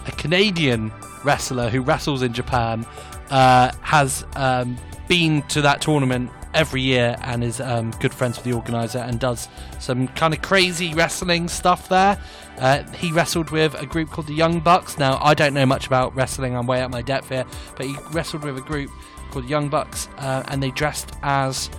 [0.07, 0.91] a Canadian
[1.25, 2.87] wrestler who wrestles in Japan,
[3.31, 4.77] uh, has um,
[5.09, 9.19] been to that tournament every year and is um, good friends with the organizer and
[9.19, 9.49] does
[9.79, 12.19] some kind of crazy wrestling stuff there.
[12.59, 14.99] Uh, he wrestled with a group called the Young Bucks.
[14.99, 17.45] Now, I don't know much about wrestling, I'm way out my depth here,
[17.77, 18.91] but he wrestled with a group
[19.33, 21.71] called Young Bucks uh, and they dressed as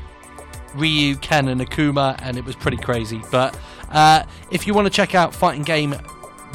[0.75, 3.21] Ryu, Ken, and Akuma, and it was pretty crazy.
[3.31, 3.57] But
[3.91, 5.93] uh, if you want to check out fighting game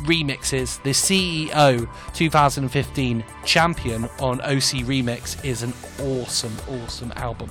[0.02, 7.50] remixes, the CEO 2015 Champion on OC Remix is an awesome, awesome album.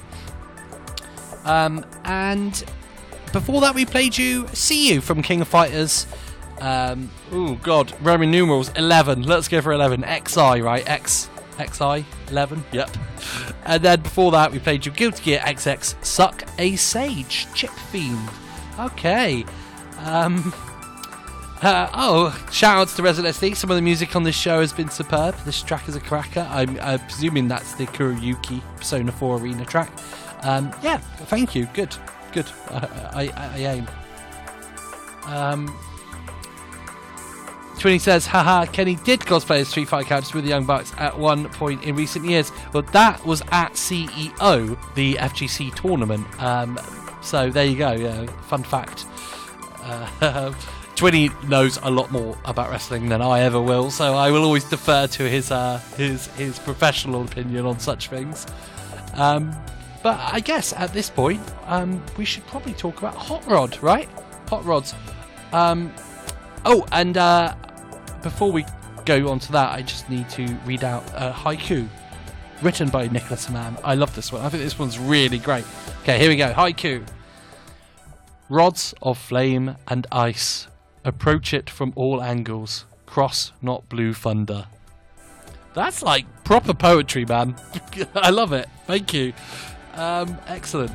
[1.46, 2.64] Um, and
[3.32, 6.08] before that, we played you See You from King of Fighters.
[6.60, 9.24] Um, oh god, Roman numerals 11.
[9.24, 10.04] Let's go for 11.
[10.28, 10.88] XI, right?
[10.88, 11.30] X.
[11.58, 12.64] XI 11.
[12.72, 12.90] Yep.
[13.66, 18.30] And then before that, we played you Guilty Gear XX Suck a Sage Chip Fiend.
[18.80, 19.46] Okay.
[20.00, 20.54] Um.
[21.62, 23.56] Uh, oh, shout outs to Resident SD.
[23.56, 25.36] Some of the music on this show has been superb.
[25.38, 26.48] This track is a cracker.
[26.52, 29.92] I'm, I'm presuming that's the Kuroyuki Persona 4 Arena track.
[30.44, 31.68] Um, yeah, thank you.
[31.74, 31.96] Good,
[32.32, 32.46] good.
[32.70, 33.88] I, I, I aim.
[35.26, 35.76] Um,
[37.78, 41.18] Twinny says, haha, Kenny did cosplay as Street Fighter characters with the Young Bucks at
[41.18, 42.52] one point in recent years.
[42.74, 46.26] Well, that was at CEO, the FGC tournament.
[46.42, 46.80] Um,
[47.22, 47.92] so there you go.
[47.92, 49.06] Yeah, fun fact.
[49.84, 50.52] Uh,
[50.96, 54.64] Twinny knows a lot more about wrestling than I ever will, so I will always
[54.64, 58.48] defer to his uh, his his professional opinion on such things.
[59.14, 59.56] Um,
[60.02, 64.10] but I guess at this point, um, we should probably talk about Hot Rod, right?
[64.50, 64.96] Hot Rods.
[65.54, 65.94] Um,
[66.66, 67.54] oh, and uh,
[68.22, 68.66] before we
[69.06, 71.88] go on to that, I just need to read out a haiku
[72.62, 73.78] written by Nicholas Mann.
[73.84, 74.42] I love this one.
[74.42, 75.66] I think this one's really great.
[76.02, 76.54] Okay, here we go.
[76.54, 77.06] Haiku.
[78.50, 80.68] Rods of flame and ice.
[81.04, 82.86] Approach it from all angles.
[83.06, 84.68] Cross, not blue thunder.
[85.74, 87.56] That's like proper poetry, man.
[88.16, 88.68] I love it.
[88.88, 89.34] Thank you.
[89.94, 90.92] Um, excellent.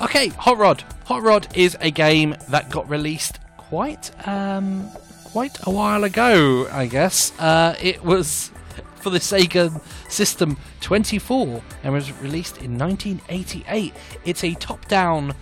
[0.00, 0.82] Okay, Hot Rod.
[1.06, 4.88] Hot Rod is a game that got released quite um,
[5.32, 7.32] quite a while ago, I guess.
[7.38, 8.50] Uh, it was
[8.96, 13.94] for the Sega System 24 and was released in 1988.
[14.24, 15.34] It's a top-down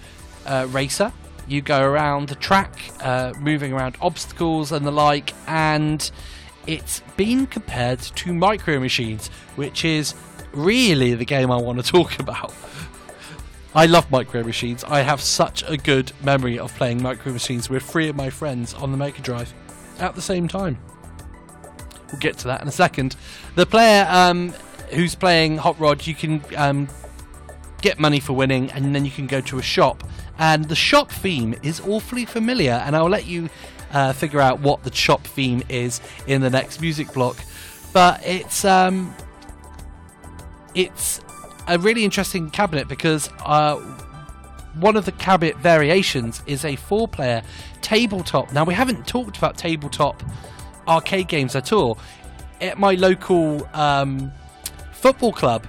[0.46, 1.12] uh, racer.
[1.46, 6.10] You go around the track, uh, moving around obstacles and the like, and
[6.66, 10.14] it's been compared to Micro Machines, which is
[10.52, 12.52] really the game I want to talk about.
[13.74, 14.84] I love Micro Machines.
[14.84, 18.74] I have such a good memory of playing Micro Machines with three of my friends
[18.74, 19.54] on the Mega Drive
[19.98, 20.78] at the same time.
[22.10, 23.16] We'll get to that in a second.
[23.54, 24.50] The player um,
[24.90, 26.88] who's playing Hot Rod, you can um,
[27.82, 30.04] get money for winning, and then you can go to a shop.
[30.38, 33.50] And the shop theme is awfully familiar, and I'll let you
[33.92, 37.36] uh, figure out what the shop theme is in the next music block.
[37.92, 39.14] But it's um,
[40.74, 41.20] it's
[41.66, 43.76] a really interesting cabinet because uh,
[44.74, 47.42] one of the cabinet variations is a four-player
[47.82, 48.52] tabletop.
[48.52, 50.22] Now we haven't talked about tabletop
[50.86, 51.98] arcade games at all.
[52.60, 54.32] At my local um,
[54.92, 55.66] football club,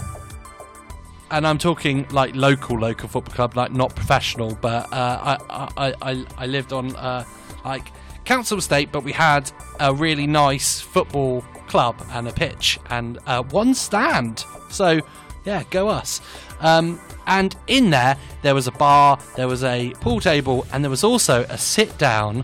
[1.32, 5.93] and I'm talking like local local football club, like not professional, but uh, I, I,
[6.01, 7.24] I I lived on uh,
[7.64, 7.91] like
[8.26, 13.43] council estate, but we had a really nice football club and a pitch and uh,
[13.43, 14.43] one stand.
[14.70, 14.99] So
[15.45, 16.22] yeah, go us.
[16.60, 16.99] Um,
[17.30, 21.04] and in there, there was a bar, there was a pool table, and there was
[21.04, 22.44] also a sit down,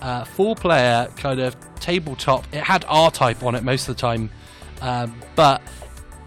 [0.00, 2.46] uh, four player kind of tabletop.
[2.52, 4.30] It had R type on it most of the time,
[4.80, 5.60] um, but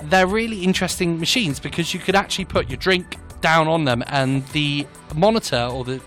[0.04, 4.48] they're really interesting machines because you could actually put your drink down on them, and
[4.50, 4.86] the
[5.16, 6.00] monitor or the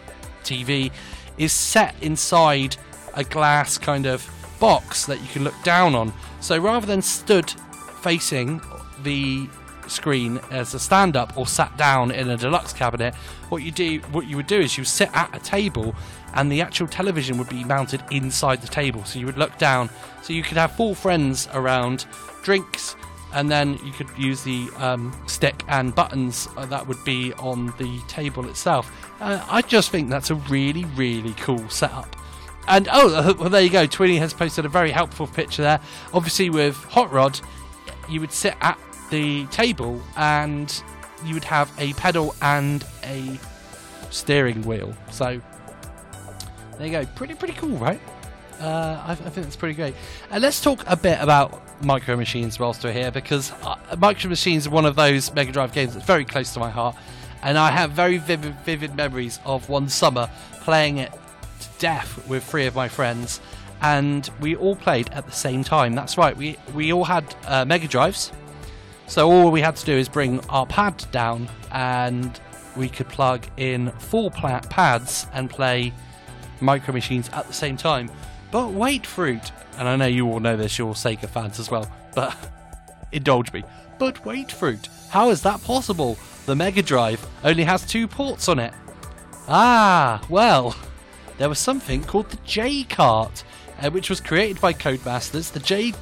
[0.44, 0.92] TV
[1.36, 2.76] is set inside
[3.14, 4.30] a glass kind of
[4.60, 6.12] box that you can look down on.
[6.40, 7.50] So rather than stood
[8.02, 8.60] facing
[9.02, 9.48] the
[9.92, 13.14] screen as a stand up or sat down in a deluxe cabinet,
[13.48, 15.94] what you do what you would do is you sit at a table
[16.34, 19.04] and the actual television would be mounted inside the table.
[19.04, 19.90] So you would look down.
[20.22, 22.06] So you could have four friends around,
[22.42, 22.96] drinks,
[23.34, 27.66] and then you could use the um, stick and buttons uh, that would be on
[27.78, 28.90] the table itself.
[29.20, 32.16] Uh, I just think that's a really, really cool setup.
[32.68, 33.86] And oh, well, there you go.
[33.86, 35.80] Twinny has posted a very helpful picture there.
[36.14, 37.40] Obviously, with Hot Rod,
[38.08, 38.78] you would sit at
[39.12, 40.82] the table and
[41.24, 43.38] you would have a pedal and a
[44.10, 44.92] steering wheel.
[45.10, 45.40] So
[46.78, 47.06] there you go.
[47.14, 48.00] Pretty, pretty cool, right?
[48.58, 49.94] Uh, I, I, think that's pretty great.
[50.30, 54.30] And uh, let's talk a bit about Micro Machines whilst we're here, because uh, Micro
[54.30, 56.96] Machines is one of those Mega Drive games that's very close to my heart,
[57.42, 62.44] and I have very vivid, vivid memories of one summer playing it to death with
[62.44, 63.40] three of my friends,
[63.80, 65.94] and we all played at the same time.
[65.94, 68.30] That's right, we we all had uh, Mega Drives,
[69.12, 72.40] so all we had to do is bring our pad down, and
[72.76, 75.92] we could plug in four pads and play
[76.60, 78.10] Micro Machines at the same time
[78.52, 81.90] but wait, Fruit, and I know you all know this, you're Sega fans as well,
[82.14, 82.36] but
[83.12, 83.64] indulge me.
[83.98, 86.18] But wait, Fruit, how is that possible?
[86.44, 88.74] The Mega Drive only has two ports on it.
[89.48, 90.76] Ah, well,
[91.38, 93.42] there was something called the J Cart,
[93.80, 95.50] uh, which was created by Codemasters.
[95.50, 95.94] The J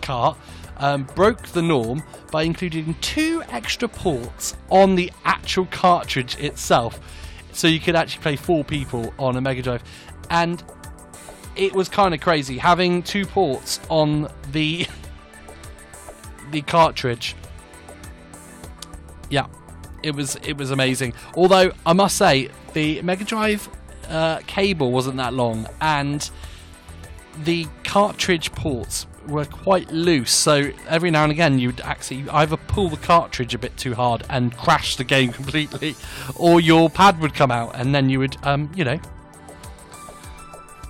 [0.00, 0.36] Cart
[0.78, 7.00] um, broke the norm by including two extra ports on the actual cartridge itself.
[7.52, 9.84] So you could actually play four people on a Mega Drive.
[10.30, 10.62] And
[11.54, 14.86] it was kind of crazy having two ports on the
[16.50, 17.36] the cartridge.
[19.30, 19.46] Yeah,
[20.02, 21.14] it was it was amazing.
[21.36, 23.68] Although I must say the Mega Drive
[24.08, 26.30] uh, cable wasn't that long, and
[27.44, 30.32] the cartridge ports were quite loose.
[30.32, 34.24] So every now and again, you'd actually either pull the cartridge a bit too hard
[34.28, 35.94] and crash the game completely,
[36.36, 39.00] or your pad would come out, and then you would, um, you know,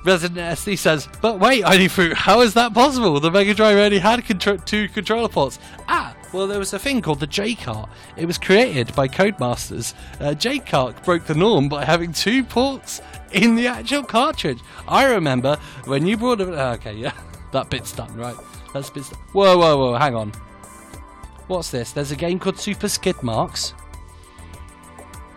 [0.05, 3.20] Resident SD says, but wait, Fruit, how is that possible?
[3.20, 4.24] The Mega Drive only had
[4.66, 5.61] two controller ports.
[5.87, 7.89] Ah, well, there was a thing called the J-Cart.
[8.16, 9.95] It was created by Codemasters.
[10.18, 13.01] Uh, J-Cart broke the norm by having two ports
[13.33, 14.59] in the actual cartridge.
[14.89, 16.49] I remember when you brought it.
[16.49, 17.12] Okay, yeah,
[17.53, 18.36] that bit's done, right?
[18.72, 19.20] That's bit's done.
[19.32, 20.32] Whoa, whoa, whoa, hang on.
[21.46, 21.92] What's this?
[21.92, 23.74] There's a game called Super Skid Marks.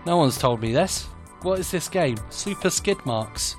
[0.05, 1.07] No one's told me this.
[1.41, 2.17] What is this game?
[2.29, 3.55] Super Skid Marks.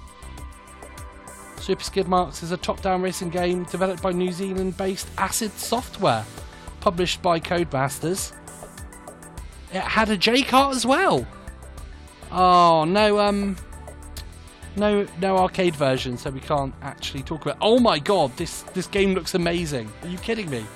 [1.58, 5.50] Super Skid Marks is a top down racing game developed by New Zealand based Acid
[5.52, 6.24] Software,
[6.80, 8.32] published by Codemasters.
[9.72, 11.26] It had a J cart as well.
[12.30, 13.56] Oh, no, um.
[14.76, 17.56] No, no arcade version, so we can't actually talk about.
[17.62, 19.90] Oh my god, this this game looks amazing!
[20.02, 20.66] Are you kidding me?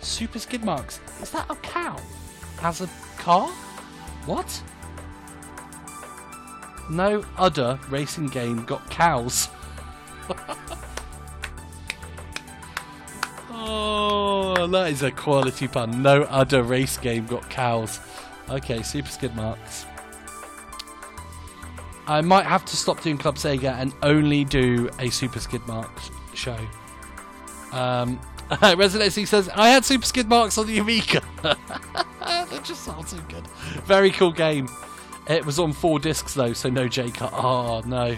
[0.00, 1.00] Super Skid Marks.
[1.20, 2.00] Is that a cow?
[2.60, 2.88] Has a
[3.18, 3.48] car?
[4.24, 4.62] What?
[6.88, 9.48] No other racing game got cows.
[13.50, 16.00] oh, that is a quality pun.
[16.02, 18.00] No other race game got cows.
[18.48, 19.84] Okay, Super Skid Marks.
[22.06, 26.10] I might have to stop doing Club Sega and only do a Super Skid Marks
[26.34, 26.58] show.
[27.72, 28.20] Um,
[28.62, 31.22] Resident says, I had Super Skid Marks on the Amiga.
[31.42, 33.46] that just sounds so good.
[33.84, 34.68] Very cool game.
[35.28, 37.32] It was on four discs though, so no J cut.
[37.32, 38.16] Oh no.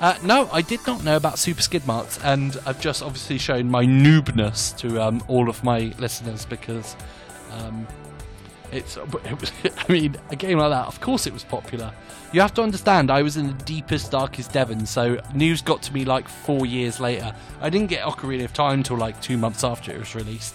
[0.00, 3.68] Uh, no, I did not know about Super Skid Marks, and I've just obviously shown
[3.68, 6.94] my noobness to um, all of my listeners because
[7.50, 7.86] um,
[8.72, 8.96] it's.
[8.96, 9.52] It was,
[9.88, 11.92] I mean, a game like that, of course, it was popular.
[12.32, 15.94] You have to understand, I was in the deepest, darkest Devon, so news got to
[15.94, 17.34] me like four years later.
[17.60, 20.54] I didn't get Ocarina of Time until like two months after it was released.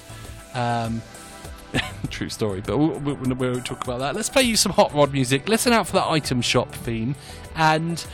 [0.53, 1.01] Um,
[2.09, 4.15] true story, but we'll, we'll, we'll, talk about that.
[4.15, 5.49] Let's play you some Hot Rod music.
[5.49, 7.15] Listen out for that item shop theme,
[7.55, 8.05] and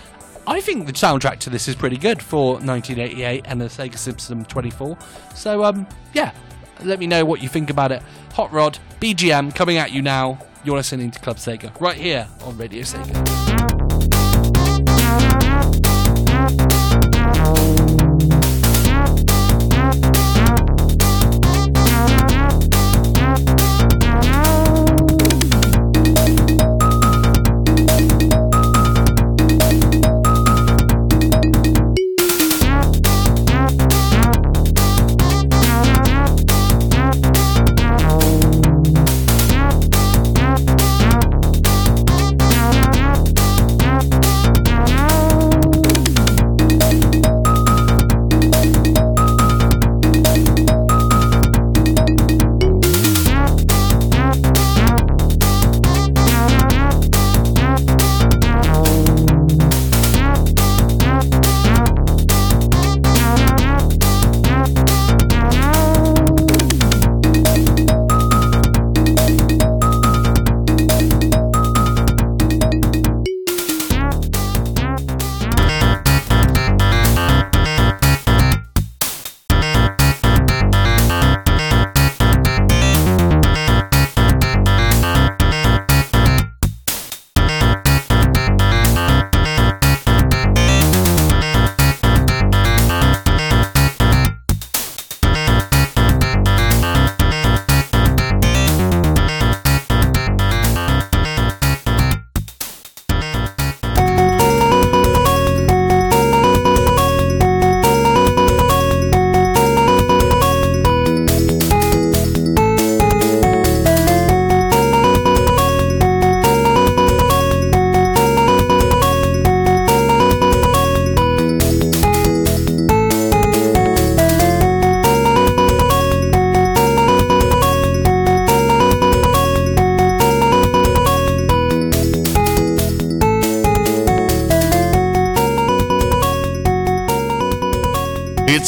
[0.48, 4.46] I think the soundtrack to this is pretty good for 1988 and the Sega System
[4.46, 4.98] 24.
[5.36, 6.32] So, um, yeah,
[6.84, 8.02] let me know what you think about it.
[8.34, 10.40] Hot Rod, BGM coming at you now.
[10.64, 13.79] You're listening to Club Sega right here on Radio Sega.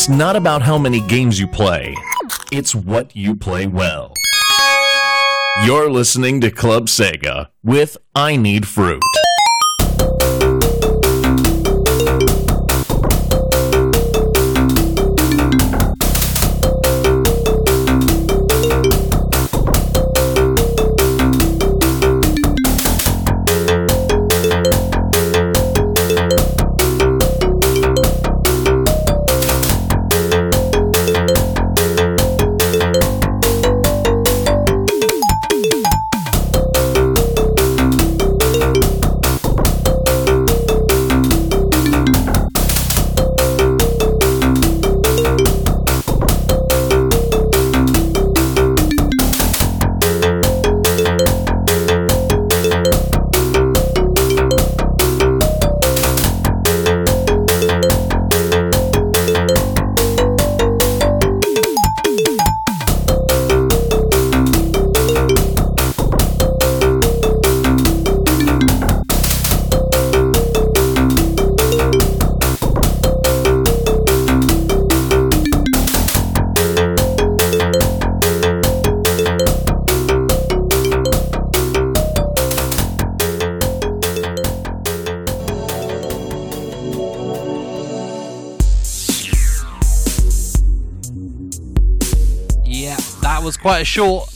[0.02, 1.96] It's not about how many games you play,
[2.52, 4.16] it's what you play well.
[5.64, 9.04] You're listening to Club Sega with I Need Fruit.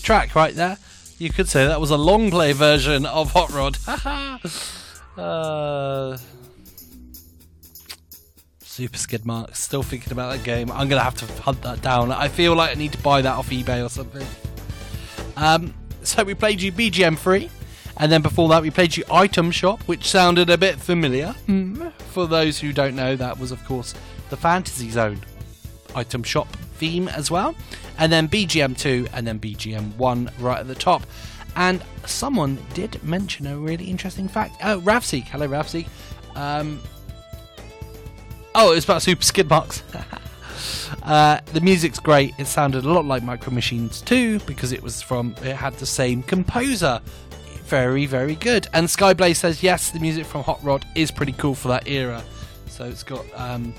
[0.05, 0.77] Track right there.
[1.17, 3.77] You could say that was a long play version of Hot Rod.
[5.17, 6.17] uh,
[8.61, 9.61] Super Skid Marks.
[9.61, 10.71] Still thinking about that game.
[10.71, 12.11] I'm gonna have to hunt that down.
[12.11, 14.25] I feel like I need to buy that off eBay or something.
[15.35, 17.49] Um, so we played you BGM free,
[17.97, 21.33] and then before that we played you Item Shop, which sounded a bit familiar.
[22.09, 23.95] For those who don't know, that was of course
[24.29, 25.21] the Fantasy Zone
[25.95, 26.47] item shop
[26.77, 27.55] theme as well.
[27.97, 31.03] And then BGM 2 and then BGM 1 right at the top.
[31.55, 34.57] And someone did mention a really interesting fact.
[34.63, 35.25] Oh, Ravseek.
[35.25, 35.87] Hello, Ravseek.
[36.35, 36.81] Um,
[38.53, 39.83] oh, it's about Super Skid Marks.
[41.03, 42.33] uh, the music's great.
[42.37, 45.85] It sounded a lot like Micro Machines 2 because it was from, it had the
[45.85, 46.99] same composer.
[47.63, 48.67] Very, very good.
[48.73, 52.21] And Skyblaze says, yes, the music from Hot Rod is pretty cool for that era.
[52.67, 53.73] So it's got um,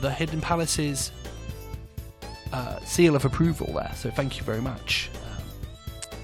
[0.00, 1.12] the Hidden Palaces
[2.52, 3.92] uh, seal of approval there.
[3.94, 5.10] So thank you very much.
[5.26, 5.42] Um,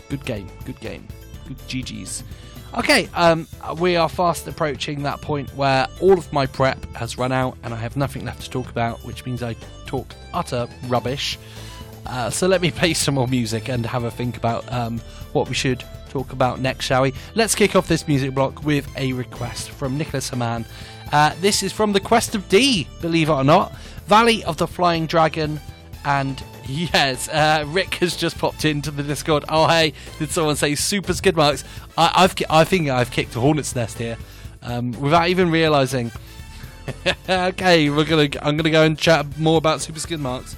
[0.08, 1.06] good game, good game,
[1.46, 2.22] good GG's.
[2.76, 3.48] Okay, um,
[3.78, 7.72] we are fast approaching that point where all of my prep has run out and
[7.72, 9.56] I have nothing left to talk about, which means I
[9.86, 11.38] talk utter rubbish.
[12.04, 14.98] Uh, so let me play some more music and have a think about um,
[15.32, 17.14] what we should talk about next, shall we?
[17.34, 20.66] Let's kick off this music block with a request from Nicholas Haman.
[21.10, 23.74] Uh, this is from the Quest of D, believe it or not.
[24.06, 25.58] Valley of the Flying Dragon.
[26.08, 29.44] And yes, uh, Rick has just popped into the Discord.
[29.50, 31.64] Oh, hey, did someone say super skid marks?
[31.98, 34.16] I, I've, I think I've kicked a hornet's nest here
[34.62, 36.10] um, without even realizing.
[37.28, 38.30] okay, we're gonna.
[38.40, 40.56] I'm gonna go and chat more about super skid marks,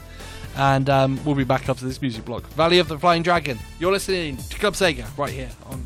[0.54, 2.44] and um, we'll be back after this music block.
[2.50, 3.58] Valley of the Flying Dragon.
[3.80, 5.84] You're listening to Club Sega right here on.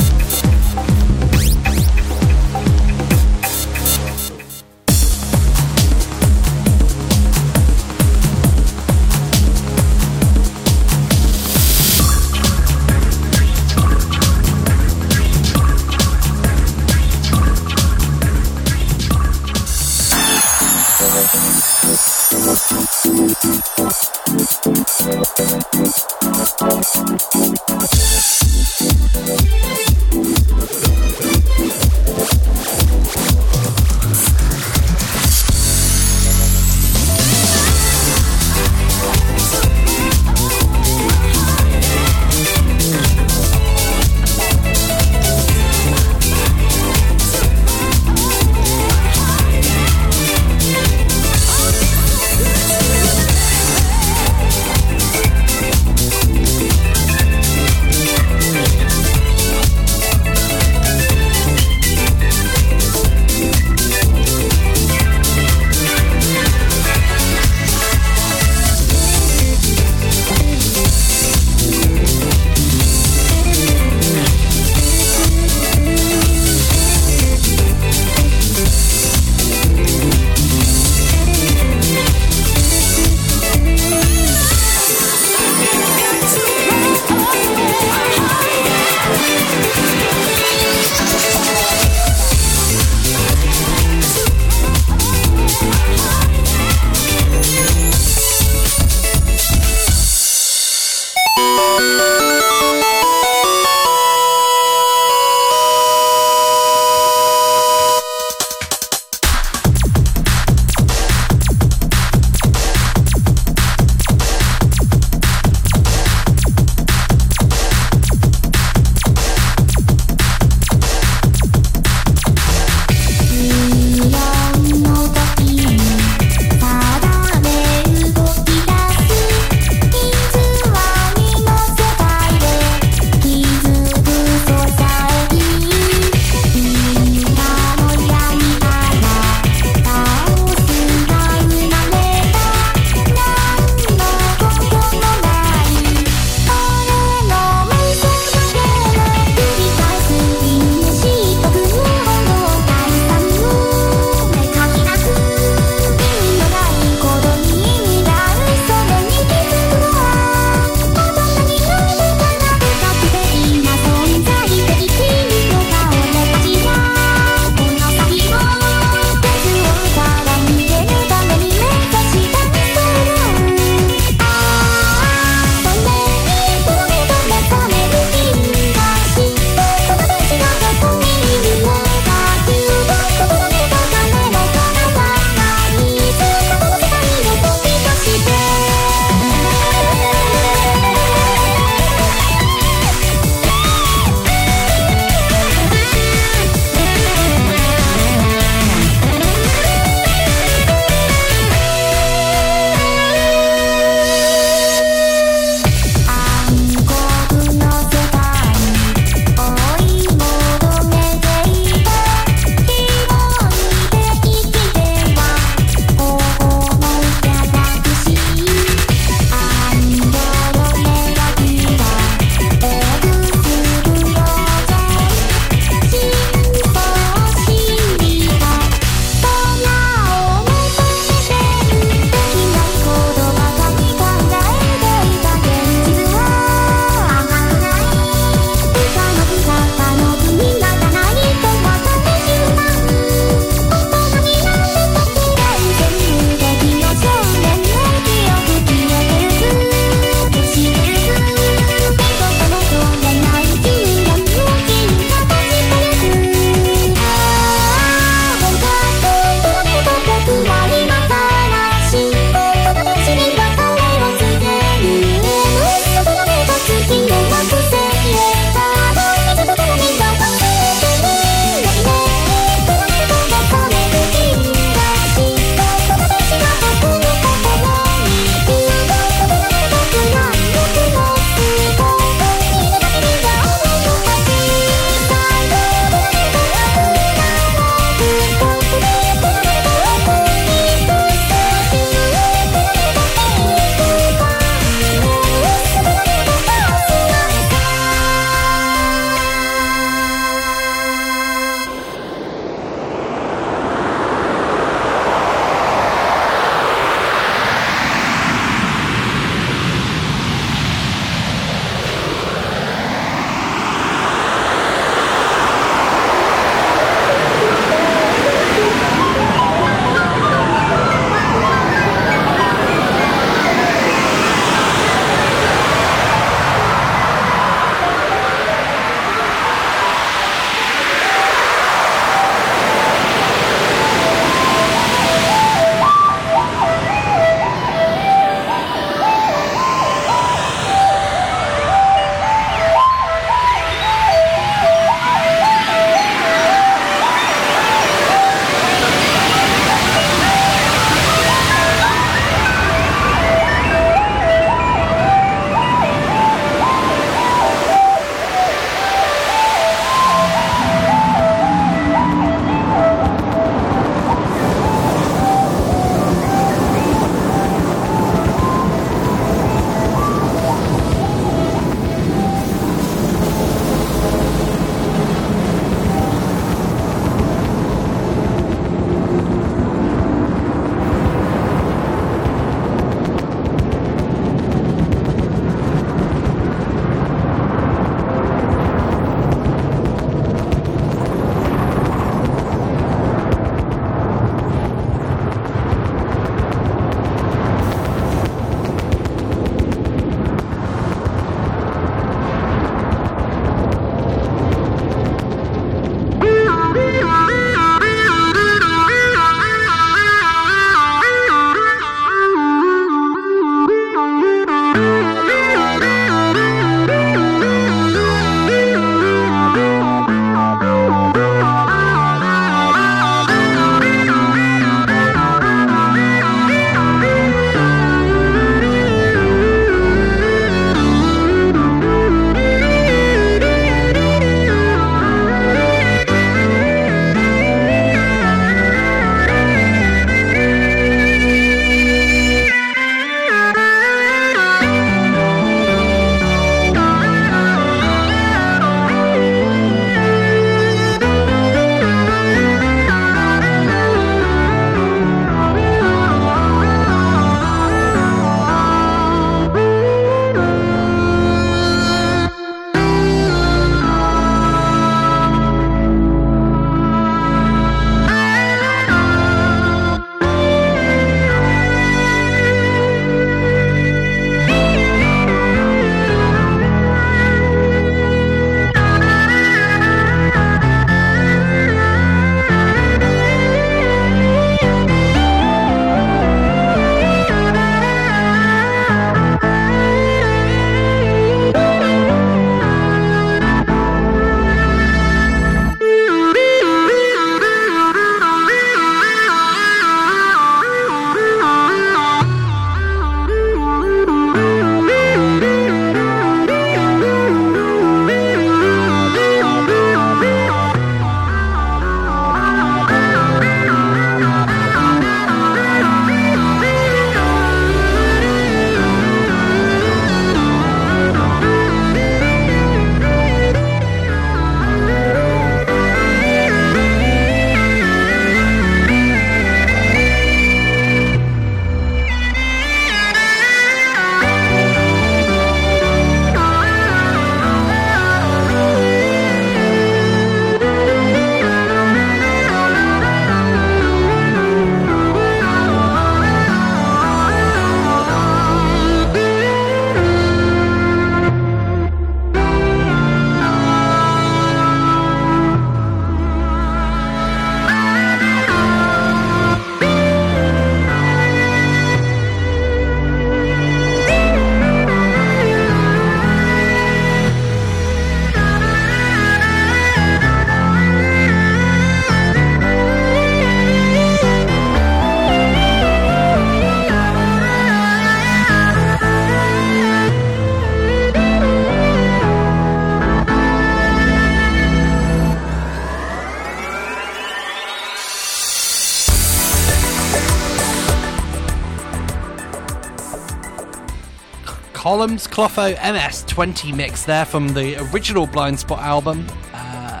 [594.88, 599.26] Columns Clotho MS20 mix there from the original Blind Spot album.
[599.52, 600.00] Uh,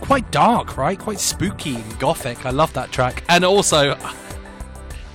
[0.00, 0.96] quite dark, right?
[0.96, 2.46] Quite spooky and gothic.
[2.46, 3.24] I love that track.
[3.28, 3.98] And also,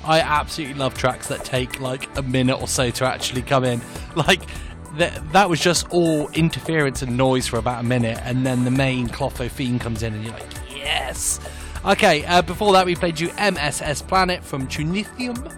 [0.04, 3.82] I absolutely love tracks that take like a minute or so to actually come in.
[4.14, 4.42] Like,
[4.98, 8.72] that, that was just all interference and noise for about a minute, and then the
[8.72, 11.40] main Clotho theme comes in, and you're like, yes!
[11.86, 15.50] Okay, uh, before that, we played you MSS Planet from Tunisium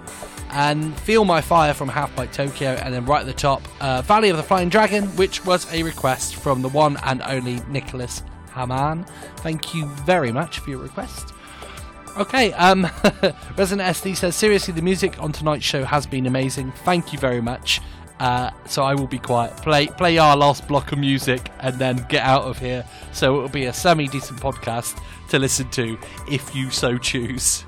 [0.52, 4.02] and Feel My Fire from Half Bite Tokyo, and then right at the top, uh,
[4.02, 8.24] Valley of the Flying Dragon, which was a request from the one and only Nicholas
[8.54, 9.06] Haman.
[9.38, 11.34] Thank you very much for your request.
[12.18, 12.84] Okay, um,
[13.58, 16.72] Resident SD says, seriously, the music on tonight's show has been amazing.
[16.84, 17.80] Thank you very much.
[18.20, 19.56] Uh, so I will be quiet.
[19.58, 22.84] Play play our last block of music and then get out of here.
[23.14, 25.00] So it'll be a semi decent podcast
[25.30, 26.00] to listen to
[26.30, 27.64] if you so choose.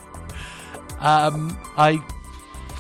[1.00, 2.04] Um, I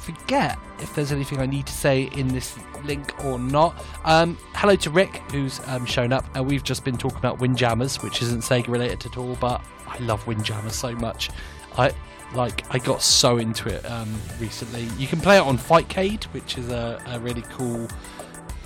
[0.10, 3.84] forget if there's anything I need to say in this link or not.
[4.06, 8.02] Um, hello to Rick, who's um, shown up, and we've just been talking about Windjammers,
[8.02, 11.30] which isn't Sega related at all, but I love Windjammers so much.
[11.77, 11.94] I
[12.34, 14.88] like I got so into it um, recently.
[14.98, 17.88] You can play it on Fightcade, which is a, a really cool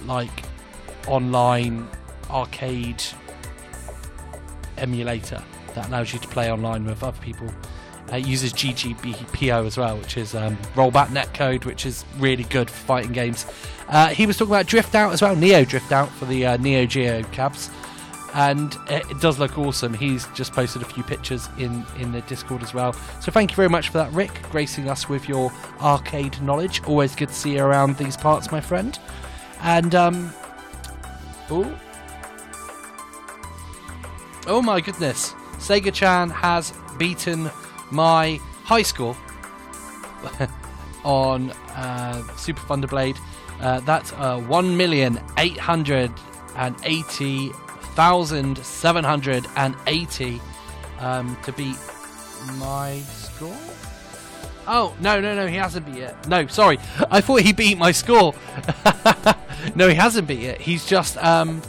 [0.06, 0.44] like
[1.08, 1.88] online
[2.30, 3.04] arcade
[4.78, 5.42] emulator
[5.76, 7.50] that allows you to play online with other people.
[8.14, 12.86] Uh, uses GGPO as well, which is um, rollback netcode, which is really good for
[12.86, 13.48] fighting games.
[13.90, 16.58] Uh, he was talking about Drift Out as well, Neo Drift Out for the uh,
[16.58, 17.72] Neo Geo cabs,
[18.36, 19.96] and it, it does look awesome.
[19.96, 22.94] He's just posted a few pictures in in the Discord as well.
[23.20, 26.84] So thank you very much for that, Rick, gracing us with your arcade knowledge.
[26.84, 29.00] Always good to see you around these parts, my friend.
[29.62, 30.32] And um,
[31.50, 31.80] oh,
[34.46, 37.50] oh my goodness, Sega Chan has beaten
[37.94, 39.16] my high score
[41.06, 43.18] on uh, Super Thunder Blade.
[43.62, 46.12] Uh, that's uh, one million eight hundred
[46.56, 47.50] and eighty
[47.96, 50.42] thousand seven hundred and eighty
[51.00, 51.78] um, to beat
[52.58, 53.56] my score.
[54.66, 56.16] Oh no no no he hasn't beat it.
[56.28, 56.80] No sorry
[57.12, 58.34] I thought he beat my score.
[59.76, 60.62] no he hasn't beat it.
[60.62, 61.62] He's just um,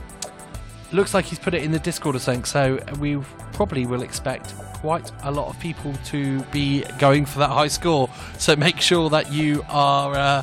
[0.93, 2.45] looks like he's put it in the Discord or something.
[2.45, 3.19] So we
[3.53, 4.55] probably will expect
[4.85, 8.07] quite a lot of people to be going for that high score.
[8.37, 10.43] So make sure that you are uh,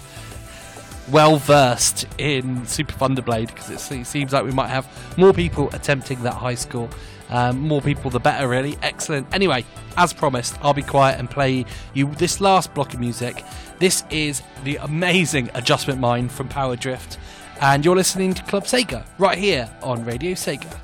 [1.11, 6.23] well versed in Super Thunderblade because it seems like we might have more people attempting
[6.23, 6.89] that high score.
[7.29, 8.79] Um, more people, the better, really.
[8.81, 9.31] Excellent.
[9.31, 9.63] Anyway,
[9.95, 11.63] as promised, I'll be quiet and play
[11.93, 13.45] you this last block of music.
[13.77, 17.19] This is the amazing Adjustment Mind from Power Drift,
[17.61, 20.79] and you're listening to Club Sega right here on Radio Sega.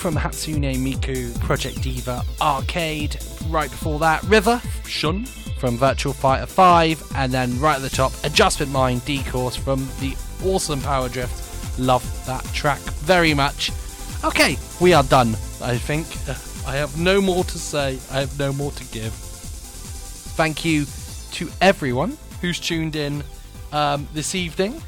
[0.00, 3.18] From Hatsune Miku Project Diva Arcade.
[3.48, 7.12] Right before that, River Shun from Virtua Fighter 5.
[7.16, 11.78] And then right at the top, Adjustment Mind D-Course from the awesome Power Drift.
[11.78, 13.72] Love that track very much.
[14.24, 15.28] Okay, we are done,
[15.62, 16.06] I think.
[16.66, 19.12] I have no more to say, I have no more to give.
[19.12, 20.86] Thank you
[21.32, 23.22] to everyone who's tuned in
[23.70, 24.80] um, this evening.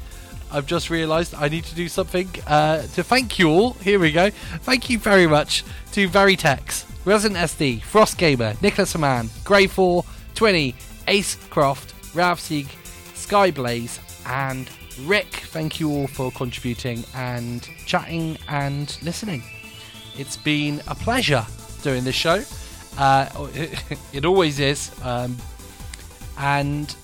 [0.53, 3.73] I've just realised I need to do something uh, to thank you all.
[3.73, 4.29] Here we go.
[4.29, 5.63] Thank you very much
[5.93, 10.05] to Veritex, Resident SD, Frost Gamer, Nicholas Haman, Grey4,
[10.35, 10.75] Twinny,
[11.07, 14.69] Ace Croft, Skyblaze, and
[15.01, 15.27] Rick.
[15.27, 19.43] Thank you all for contributing and chatting and listening.
[20.17, 21.45] It's been a pleasure
[21.81, 22.43] doing this show.
[22.97, 23.27] Uh,
[24.13, 24.91] it always is.
[25.01, 25.35] Um,
[26.37, 26.95] and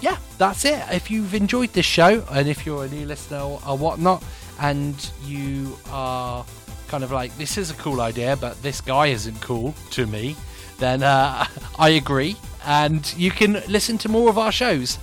[0.00, 0.82] yeah, that's it.
[0.92, 4.22] If you've enjoyed this show, and if you're a new listener or, whatnot,
[4.60, 6.44] and you are
[6.88, 10.36] kind of like, this is a cool idea, but this guy isn't cool to me,
[10.78, 11.46] then uh,
[11.78, 12.36] I agree.
[12.64, 14.98] And you can listen to more of our shows.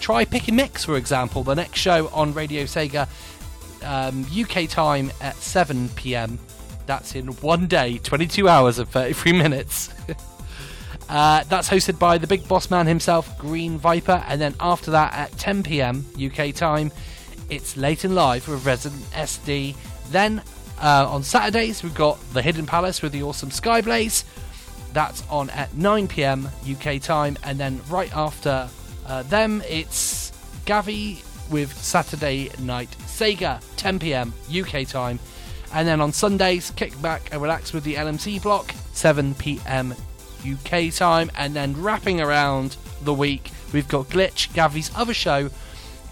[0.00, 3.08] Try Pick and Mix, for example, the next show on Radio Sega,
[3.82, 6.38] um, UK time at 7 pm.
[6.86, 9.90] That's in one day, 22 hours and 33 minutes.
[11.08, 15.14] Uh, that's hosted by the big boss man himself, Green Viper, and then after that
[15.14, 16.92] at 10 pm UK time,
[17.48, 19.74] it's late and live with Resident SD.
[20.10, 20.42] Then
[20.80, 24.24] uh, on Saturdays, we've got The Hidden Palace with the awesome Skyblaze.
[24.92, 28.68] That's on at 9 pm UK time, and then right after
[29.06, 30.32] uh, them, it's
[30.66, 35.18] Gavi with Saturday Night Sega, 10 pm UK time.
[35.72, 39.94] And then on Sundays, kick back and relax with the LMC block, 7 pm
[40.40, 45.50] UK time, and then wrapping around the week, we've got Glitch, Gavi's other show.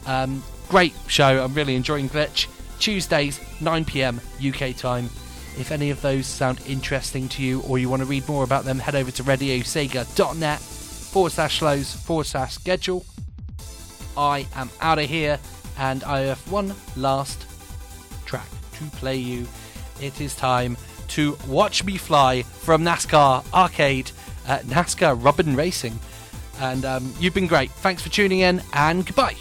[0.06, 2.46] Um, great show, I'm really enjoying Glitch.
[2.78, 5.06] Tuesdays, 9 pm UK time.
[5.58, 8.64] If any of those sound interesting to you or you want to read more about
[8.64, 13.06] them, head over to radiosega.net forward slash slows forward slash schedule.
[14.16, 15.38] I am out of here
[15.78, 17.46] and I have one last
[18.26, 19.46] track to play you.
[20.00, 20.76] It is time
[21.08, 24.10] to watch me fly from NASCAR Arcade
[24.46, 25.98] uh, NASCAR Robin Racing.
[26.60, 27.70] And um, you've been great.
[27.70, 29.36] Thanks for tuning in, and goodbye.